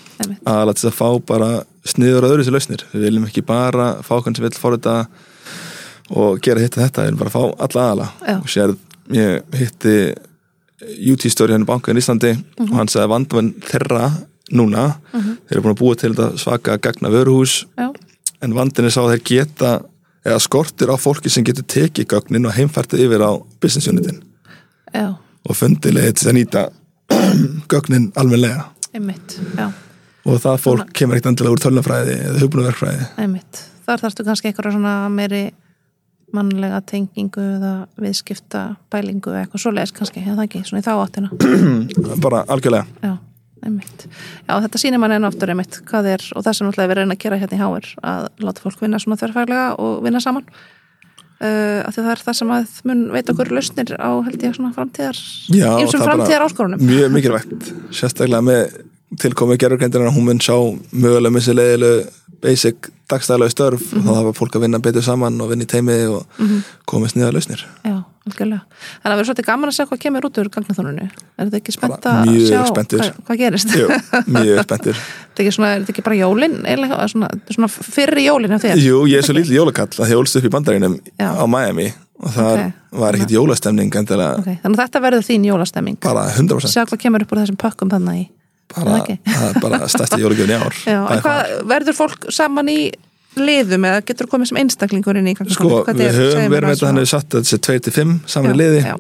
Aðalar 0.47 0.79
til 0.79 0.89
að 0.91 0.97
fá 0.99 1.09
bara 1.27 1.51
sniður 1.89 2.27
og 2.27 2.35
öðru 2.35 2.47
sér 2.47 2.57
lausnir. 2.57 2.85
Við 2.93 3.07
viljum 3.09 3.27
ekki 3.27 3.45
bara 3.47 3.89
fá 4.07 4.15
hvern 4.21 4.37
sem 4.37 4.47
vill 4.47 4.55
fórita 4.59 4.97
og 6.13 6.41
gera 6.45 6.61
hitt 6.61 6.77
þetta 6.77 7.07
viljum 7.07 7.19
bara 7.23 7.33
fá 7.33 7.43
alla 7.67 7.87
aðala 7.87 8.09
Já. 8.29 8.37
og 8.41 8.51
sér, 8.53 8.75
ég 9.13 9.57
hitti 9.61 9.95
UT-stóri 11.13 11.55
henni 11.55 11.69
bankaðin 11.69 12.01
í 12.01 12.03
Íslandi 12.03 12.33
Mhm. 12.37 12.71
og 12.73 12.77
hann 12.79 12.89
sagði 12.91 13.09
vandamenn 13.13 13.53
þeirra 13.63 14.11
núna, 14.53 14.97
þeir 15.13 15.57
eru 15.57 15.63
búin 15.63 15.75
að 15.77 15.81
búa 15.81 15.97
til 15.97 16.13
þetta 16.15 16.39
svaka 16.39 16.77
gagna 16.83 17.09
vöruhús 17.09 17.65
Já, 17.79 17.89
en 18.43 18.55
vandin 18.55 18.85
er 18.85 18.91
sá 18.91 19.01
að 19.05 19.15
þeir 19.15 19.25
geta 19.31 19.71
eða 20.27 20.41
skortir 20.43 20.91
á 20.91 20.97
fólki 20.99 21.31
sem 21.31 21.45
getur 21.45 21.65
tekið 21.65 22.07
gögnin 22.13 22.47
og 22.47 22.53
heimfærtið 22.55 23.07
yfir 23.07 23.23
á 23.25 23.31
business 23.61 23.89
unitin 23.89 24.21
já, 24.95 25.15
og 25.49 25.57
fundið 25.57 25.95
leið 25.97 26.13
til 26.19 26.29
að 26.31 26.37
nýta 26.39 26.69
einmitt 28.95 29.39
Já, 29.57 29.71
og 30.27 30.39
það 30.43 30.59
fólk 30.63 30.93
kemur 30.93 31.17
ekkert 31.17 31.31
endilega 31.33 31.55
úr 31.57 31.63
tölnafræði 31.65 32.17
eða 32.29 32.43
hugbúnaverkfræði 32.43 33.07
einmitt. 33.23 33.63
Þar 33.87 34.03
þarftu 34.05 34.25
kannski 34.27 34.51
eitthvað 34.51 34.75
svona 34.77 34.93
meiri 35.11 35.41
mannlega 36.37 36.81
tengingu 36.89 37.43
eða 37.59 37.73
viðskipta 38.01 38.63
bælingu 38.93 39.33
eða 39.33 39.45
eitthvað 39.45 39.65
svoleiðis 39.67 39.95
kannski, 39.97 40.23
eða 40.25 40.39
það 40.41 40.49
ekki, 40.49 40.65
svona 40.69 40.83
í 40.83 40.87
þá 40.87 40.95
áttina 40.95 41.31
bara 42.27 42.43
algjörlega. 42.53 42.87
Já. 43.03 43.15
Já, 43.63 44.57
þetta 44.59 44.79
sýnir 44.81 44.99
mann 44.99 45.15
enn 45.15 45.27
aftur 45.29 45.53
einmitt 45.53 45.77
hvað 45.87 46.09
er 46.17 46.23
og 46.35 46.43
það 46.43 46.57
sem 46.59 46.67
náttúrulega 46.67 46.91
við 46.91 46.99
reyna 46.99 47.15
að 47.15 47.21
gera 47.23 47.37
hérna 47.39 47.59
í 47.59 47.61
HR 47.63 47.91
að 48.11 48.25
láta 48.43 48.65
fólk 48.65 48.81
vinna 48.83 48.99
svona 48.99 49.19
þverfælega 49.21 49.67
og 49.79 50.01
vinna 50.03 50.23
saman. 50.25 50.49
Uh, 51.43 51.83
af 51.83 51.95
því 51.95 52.03
það 52.05 52.13
er 52.13 52.21
það 52.23 52.37
sem 52.39 52.51
að 52.55 52.75
mun 52.87 53.01
veit 53.11 53.31
okkur 53.33 53.49
lausnir 53.51 53.89
á 53.99 54.11
held 54.23 54.45
ég 54.47 54.53
svona 54.55 54.75
framtíðar 54.77 55.19
bara 55.51 56.05
framtíðar 56.07 56.45
áskorunum 56.47 56.85
Mjög 56.87 57.09
mikilvægt, 57.17 57.71
sérstaklega 57.91 58.45
með 58.47 58.77
tilkomið 59.21 59.59
gerurgreindir 59.65 60.05
að 60.07 60.15
hún 60.15 60.29
mun 60.29 60.43
sjá 60.43 60.55
mögulega 60.95 61.43
sér 61.49 61.59
leiðilegu 61.59 62.05
basic 62.43 62.91
dagstæðlega 63.13 63.53
störf 63.53 63.83
og 63.95 64.05
þá 64.07 64.13
hafa 64.17 64.33
fólk 64.39 64.57
að 64.59 64.65
vinna 64.67 64.79
betur 64.83 65.05
saman 65.05 65.37
og 65.45 65.51
vinna 65.53 65.67
í 65.67 65.71
teimi 65.71 65.97
og 66.11 66.27
komast 66.89 67.17
niður 67.19 67.37
lausnir 67.37 67.63
Já, 67.85 67.99
algjörlega. 68.27 68.63
Þannig 68.63 69.03
að 69.03 69.11
það 69.11 69.17
verður 69.17 69.29
svolítið 69.31 69.49
gaman 69.51 69.71
að 69.73 69.77
sjá 69.77 69.85
hvað 69.91 70.01
kemur 70.05 70.27
út 70.29 70.39
úr 70.43 70.51
gagnaþónunu. 70.57 71.07
Er 71.13 71.49
þetta 71.49 71.59
ekki 71.61 71.75
spennt 71.77 72.07
að 72.09 72.31
sjá 72.49 72.61
hvað, 72.69 73.09
hvað 73.29 73.41
gerist? 73.43 73.75
Jú, 73.77 73.89
mjög 74.33 74.61
spenntur 74.67 75.01
Þetta 75.03 75.45
ekki 75.45 75.55
svona, 75.57 75.73
er 75.77 75.83
þetta 75.83 75.95
ekki 75.97 76.05
bara 76.09 76.19
jólin? 76.23 76.57
Eiginlega, 76.67 77.01
svona, 77.13 77.31
svona 77.51 77.71
fyrri 77.73 78.27
jólin 78.29 78.57
af 78.57 78.65
þér? 78.67 78.83
Jú, 78.85 79.03
ég 79.11 79.21
er 79.23 79.27
svo 79.29 79.37
lítil 79.37 79.57
jólakall 79.61 79.91
að 80.03 80.13
ég 80.15 80.23
ólst 80.23 80.39
upp 80.41 80.49
í 80.49 80.53
bandarinum 80.53 80.99
Já. 81.19 81.29
á 81.37 81.45
Miami 81.49 81.89
og 82.23 82.31
það 82.37 82.53
Ok. 82.53 82.75
var 83.03 83.17
ekkit 83.19 83.33
jólastemning 83.35 83.95
endilega 83.99 84.37
Ok, 84.39 84.51
þannig 84.63 84.79
að 84.79 84.83
þetta 84.87 85.01
verður 85.07 85.25
þín 85.27 85.47
jólastemming. 85.49 85.97
bara 86.05 86.27
100% 86.37 86.71
Sjá 86.71 86.85
hvað 86.87 87.01
kemur 87.03 87.25
upp 87.27 87.33
úr 87.35 87.41
þessum 87.43 87.59
pökkum 87.59 87.91
þannig. 87.91 88.29
Bara, 88.77 88.99
er 89.13 89.59
bara 89.63 89.81
stærsti 89.95 90.21
jólagjöfn 90.23 90.53
í 90.55 90.59
ár 90.61 90.77
Já, 90.89 90.99
er 91.17 91.25
hvað, 91.25 91.55
verður 91.73 91.99
fólk 91.99 92.29
saman 92.33 92.71
í 92.73 92.79
liðum 93.39 93.87
eða 93.89 94.03
getur 94.05 94.29
komið 94.29 94.51
sem 94.51 94.59
einstaklingur 94.61 95.17
inn 95.17 95.31
í 95.31 95.33
það. 95.39 95.55
Sko, 95.57 95.69
við 95.89 96.11
höfum 96.19 96.53
verið 96.53 96.67
með 96.69 96.75
þetta 96.77 96.91
hann 96.91 97.01
við 97.01 97.09
satt 97.15 97.37
sé 97.49 97.59
2-5 97.65 98.11
saman 98.29 98.53
í 98.53 98.59
liði 98.61 98.83
Já, 98.85 98.93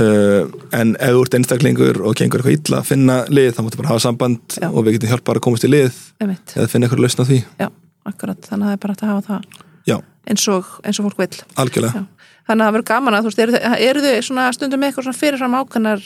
uh, 0.00 0.46
en 0.80 0.94
ef 0.96 1.12
þú 1.16 1.24
ert 1.26 1.36
einstaklingur 1.38 2.00
og 2.08 2.16
gengur 2.18 2.40
eitthvað 2.40 2.56
illa 2.58 2.80
að 2.80 2.88
finna 2.88 3.18
lið 3.28 3.50
þá 3.56 3.60
máttu 3.66 3.80
bara 3.82 3.92
hafa 3.92 4.04
samband 4.06 4.56
Já. 4.60 4.68
og 4.70 4.80
við 4.86 4.96
getum 4.98 5.12
hjálpað 5.12 5.40
að 5.40 5.44
komast 5.48 5.66
í 5.68 5.72
lið 5.74 6.00
einmitt. 6.24 6.56
eða 6.56 6.70
finna 6.72 6.88
eitthvað 6.88 7.04
lausn 7.04 7.20
á 7.20 7.26
því 7.28 7.38
Já, 7.60 7.68
akkurat. 8.14 8.40
Þannig 8.48 8.64
að 8.64 8.72
það 8.72 8.78
er 8.78 8.82
bara 8.86 8.96
að 8.96 9.12
hafa 9.12 9.26
það 9.28 9.62
Já, 9.92 9.96
eins 10.32 10.46
og, 10.48 10.72
eins 10.88 11.00
og 11.02 11.10
fólk 11.10 11.20
vill. 11.20 11.42
algjörlega 11.60 12.00
Já. 12.00 12.06
Þannig 12.44 12.60
að 12.60 12.68
það 12.68 12.74
verður 12.76 12.86
gaman 12.90 13.14
að, 13.16 13.24
þú 13.24 13.30
veist, 13.30 13.38
eru, 13.40 13.60
eru 13.88 14.00
þau 14.04 14.24
svona 14.26 14.42
stundum 14.52 14.82
með 14.82 14.90
eitthvað 14.90 15.06
svona 15.06 15.20
fyrirfram 15.20 15.54
ákannar, 15.56 16.02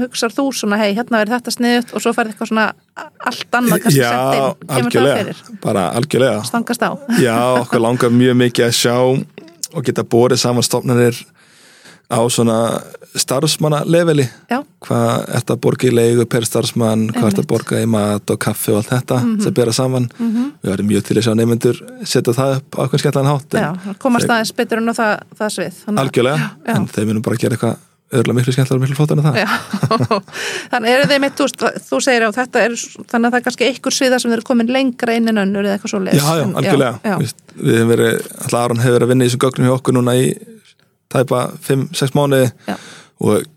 hugsar 0.00 0.32
þú 0.34 0.46
svona, 0.58 0.78
hei, 0.80 0.88
hérna 0.96 1.20
verður 1.20 1.36
þetta 1.36 1.54
sniðut 1.54 1.92
og 1.94 2.02
svo 2.02 2.12
færði 2.16 2.32
eitthvað 2.32 2.50
svona 2.50 2.64
allt 3.30 3.58
annað 3.60 3.84
kannski 3.84 4.02
sett 4.02 4.40
inn. 4.40 4.88
Kemur 4.90 4.96
það 4.96 5.20
fyrir? 5.20 5.42
bara 5.62 5.84
algjörlega 6.00 6.40
Stangast 6.48 6.82
á. 6.82 6.90
Já, 7.22 7.36
okkur 7.60 7.84
langar 7.86 8.10
mjög 8.10 8.40
mikið 8.42 8.66
að 8.66 8.74
sjá 8.80 8.96
og 8.98 9.86
geta 9.86 10.02
borið 10.02 10.42
saman 10.42 10.66
stofnanir 10.66 11.22
á 12.10 12.20
svona 12.30 12.56
starfsmannaleveli. 13.16 14.24
Já, 14.50 14.60
hvað 14.86 15.24
ert 15.38 15.50
að 15.54 15.60
borga 15.64 15.88
í 15.88 15.92
leigu 15.94 16.24
per 16.30 16.44
starfsmann 16.46 17.08
hvað 17.14 17.28
ert 17.32 17.40
að 17.42 17.48
borga 17.50 17.80
í 17.82 17.88
mat 17.90 18.30
og 18.34 18.38
kaffi 18.42 18.72
og 18.74 18.80
allt 18.80 18.90
þetta 18.92 19.20
sem 19.44 19.54
bera 19.56 19.74
saman. 19.74 20.08
Við 20.18 20.70
verðum 20.72 20.90
mjög 20.90 21.02
til 21.08 21.16
að 21.18 21.26
sjá 21.26 21.34
nefnendur 21.38 21.76
setja 22.06 22.34
það 22.36 22.56
upp 22.58 22.70
á 22.74 22.80
eitthvað 22.84 23.02
skemmtlan 23.04 23.30
hátt 23.30 23.50
já, 23.58 23.70
komast 24.02 24.26
þeir- 24.26 24.34
aðeins 24.36 24.54
betur 24.58 24.78
en 24.82 24.94
það, 24.94 25.14
það 25.38 25.54
svið. 25.56 25.78
Þannig 25.86 26.02
algjörlega, 26.04 26.50
Já. 26.66 26.74
en 26.76 26.86
þeir 26.90 27.06
munum 27.10 27.22
bara 27.26 27.36
gera 27.40 27.54
eitthvað 27.58 27.76
öðrulega 28.10 28.38
miklu 28.40 28.52
skemmtlar 28.56 28.76
og 28.78 28.82
miklu 28.82 28.96
flottar 28.98 29.18
en 29.18 29.26
það. 29.26 29.34
Þannig 30.72 30.90
eru 30.96 31.04
þeim 31.10 31.26
eitt, 31.28 31.38
þú, 31.38 31.44
þú 31.86 32.00
segir 32.02 32.26
á 32.26 32.30
þetta 32.34 32.62
er, 32.66 32.72
þannig 33.06 33.26
að 33.26 33.30
það 33.30 33.38
er 33.38 33.44
kannski 33.46 33.68
einhver 33.70 33.94
sviða 33.94 34.18
sem 34.18 34.30
þeir 34.32 34.40
eru 34.40 34.48
komin 34.50 34.72
lengra 34.74 35.14
inn 35.14 35.30
en 35.30 35.38
önnur 35.44 35.62
eða 35.68 35.76
eitthvað 35.78 35.92
svo 35.94 36.00
leis. 36.02 36.18
Já, 36.18 36.42
algjörlega. 36.58 36.94
Við 37.54 37.78
hefum 37.78 37.92
verið, 37.94 38.14
alltaf 38.42 38.66
tæpa 41.12 41.46
5-6 41.66 42.14
mánuði 42.16 42.50
Já. 42.68 42.76
og 43.20 43.48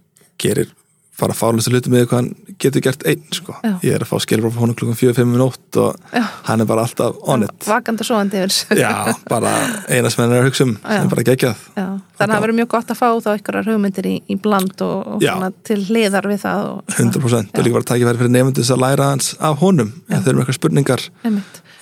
gerir 0.41 0.71
fara 1.13 1.35
fárlustu 1.37 1.69
hluti 1.69 1.91
með 1.93 2.07
hvað 2.09 2.17
hann 2.17 2.55
getur 2.57 2.81
gert 2.81 3.03
einn 3.05 3.21
sko. 3.35 3.53
Ég 3.85 3.93
er 3.93 4.01
að 4.01 4.09
fá 4.09 4.17
skilur 4.23 4.49
frá 4.49 4.63
honum 4.63 4.75
klukkan 4.77 4.97
4-5 4.97 5.27
minút 5.29 5.77
og 5.77 5.99
Já. 6.09 6.23
hann 6.47 6.63
er 6.63 6.67
bara 6.69 6.85
alltaf 6.87 7.19
on 7.29 7.45
it. 7.45 7.67
vakandi 7.67 8.01
og 8.01 8.07
svoandi 8.09 8.39
yfir. 8.41 8.79
Já, 8.81 9.13
bara 9.29 9.51
eina 9.85 10.09
sem 10.09 10.23
hann 10.23 10.33
er 10.33 10.41
að 10.41 10.49
hugsa 10.49 10.65
um. 10.65 10.73
Sem 10.81 11.11
bara 11.11 11.25
geggjað. 11.27 11.61
Já, 11.77 11.85
þannig 11.85 12.23
að 12.25 12.33
það 12.33 12.43
verður 12.47 12.57
mjög 12.59 12.71
gott 12.73 12.93
að 12.95 12.99
fá 13.03 13.07
þá 13.27 13.29
ykkurar 13.35 13.69
hugmyndir 13.69 14.09
í, 14.09 14.15
í 14.25 14.39
bland 14.41 14.85
og, 14.87 15.13
og 15.21 15.59
til 15.69 15.79
hliðar 15.85 16.29
við 16.33 16.41
það 16.47 16.65
og, 16.71 16.81
100% 16.97 17.53
og 17.53 17.67
líka 17.67 17.77
bara 17.77 17.89
tækifæri 17.93 18.23
fyrir 18.23 18.33
nefndis 18.33 18.73
að 18.73 18.83
læra 18.87 19.11
hans 19.13 19.35
af 19.37 19.61
honum. 19.61 19.93
Ef 20.09 20.25
þau 20.25 20.31
eru 20.33 20.39
með 20.39 20.47
eitthvað 20.47 20.59
spurningar 20.59 21.05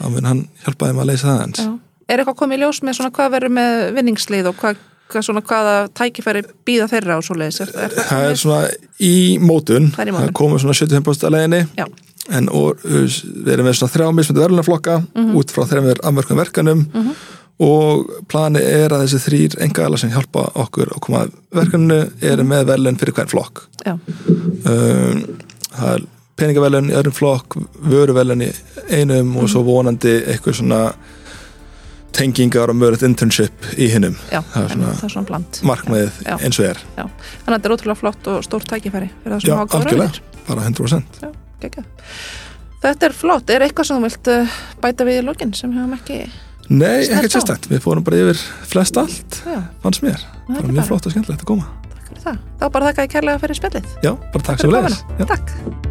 þá 0.01 0.05
mun 0.11 0.27
hann 0.27 0.43
hjálpa 0.65 0.91
þeim 0.91 1.01
að 1.05 1.11
leysa 1.13 1.29
það 1.31 1.41
hans 1.45 1.63
já. 1.63 1.71
Er 2.11 2.19
eitthvað 2.19 2.39
komið 2.41 2.59
í 2.59 2.63
ljós 2.65 2.81
með 2.83 2.97
svona 2.97 3.13
hvað 3.15 3.29
verður 3.37 3.53
með 3.55 3.75
vinningslið 3.95 4.49
og 4.49 4.57
hvað, 4.59 4.79
hvað 5.11 5.25
svona 5.27 5.41
hvaða 5.49 5.75
tækifæri 5.99 6.41
býða 6.67 6.87
þeirra 6.91 7.17
og 7.19 7.25
svo 7.27 7.35
leiðis? 7.39 7.59
Er, 7.65 7.73
er 7.85 7.95
það 7.97 8.07
Það 8.11 8.29
er 8.29 8.39
svona 8.41 8.61
í 9.01 9.13
mótun. 9.43 9.91
Það 9.95 10.13
það 10.17 10.31
komur 10.41 10.63
svona 10.63 10.77
75% 10.79 11.27
að 11.29 11.35
leiðinni. 11.35 11.61
Já, 11.77 11.85
en 12.37 12.49
og, 12.53 12.81
við 12.85 13.51
erum 13.55 13.65
með 13.69 13.77
svona 13.79 13.93
þrjá 13.95 14.09
mismöndu 14.15 14.43
verðlunaflokka 14.45 14.97
Mhm. 15.15 15.35
út 15.41 15.51
frá 15.55 15.63
þreymur 15.67 16.01
afmörkum 16.05 16.37
verkanum 16.41 16.83
og 17.61 18.07
plani 18.31 18.59
er 18.63 18.89
að 18.89 19.03
þessi 19.05 19.19
þrýr 19.25 19.55
engaðala 19.67 19.97
sem 19.99 20.09
hjálpa 20.09 20.47
okkur 20.63 20.93
að 20.95 21.01
koma 21.05 21.19
að 21.25 21.33
verkaninu 21.53 21.99
eru 22.21 22.43
með 22.43 22.65
verðlun 22.71 22.97
fyrir 23.01 23.13
hvern 23.13 23.29
flokk. 23.29 23.63
Um, 24.65 25.37
það 25.75 25.93
er 25.95 26.05
peningaverðlun 26.41 26.89
í 26.91 26.95
öðrum 26.97 27.13
flokk 27.17 27.57
vöruverðlun 27.85 28.45
í 28.47 28.51
einum 28.89 29.35
og 29.37 29.43
Mhm. 29.43 29.51
svo 29.53 29.61
vonandi 29.67 30.13
eitthvað 30.25 30.55
svona 30.61 30.93
tengingar 32.21 32.71
og 32.73 32.77
mögulegt 32.79 33.03
internship 33.07 33.67
í 33.75 33.89
hinnum 33.91 34.15
Það 34.29 34.57
er 34.61 34.73
svona 34.75 34.93
svona 35.01 35.25
bland. 35.31 35.61
markmiðið 35.67 36.21
eins 36.37 36.59
og 36.61 36.69
er 36.69 36.79
Já, 36.95 37.03
þannig 37.05 37.49
að 37.49 37.57
þetta 37.57 37.69
er 37.71 37.75
ótrúlega 37.77 37.99
flott 38.03 38.29
og 38.31 38.45
stórt 38.47 38.69
tækifæri 38.71 39.09
fyrir 39.23 39.35
það 39.35 39.43
sem 39.43 39.51
Já, 39.51 39.57
hafa 39.57 39.71
góður 39.75 39.91
auðvitað. 39.97 40.21
bara 40.47 40.69
100% 40.69 41.21
Já. 41.25 41.31
Þetta 42.81 43.05
er 43.05 43.13
flott, 43.13 43.51
er 43.53 43.61
eitthvað 43.67 43.87
sem 43.91 43.99
þú 43.99 44.07
vilt 44.07 44.29
uh, 44.33 44.55
bæta 44.81 45.05
við 45.05 45.19
í 45.19 45.25
lokin 45.27 45.51
sem 45.53 45.73
hefum 45.75 45.91
ekki, 45.99 46.17
Nei, 46.71 47.03
ekkert 47.03 47.29
á. 47.29 47.33
sérstætt, 47.35 47.67
við 47.69 47.83
fórum 47.83 48.05
bara 48.07 48.23
yfir 48.23 48.41
flest 48.71 48.97
allt, 48.97 49.37
já, 49.45 49.59
fannst 49.83 50.01
mér 50.05 50.17
það 50.47 50.57
ekki 50.63 50.73
mjög 50.79 50.89
flott 50.89 51.05
og 51.11 51.13
skemmtilegt 51.13 51.45
að 51.45 51.51
koma 51.51 51.69
takk 51.93 52.09
fyrir 52.09 52.25
það. 52.25 52.41
Þá 52.57 52.65
bara 52.73 52.89
þakka 52.89 53.05
ég 53.07 53.13
kærlega 53.13 53.45
fyrir 53.45 53.61
spjallið. 53.61 53.93
Já, 54.01 54.11
bara 54.33 54.49
takk 54.49 54.65
sem 54.65 54.73
Fyrir 54.73 54.89
við 54.89 54.99
komuna. 54.99 55.31
Takk. 55.35 55.89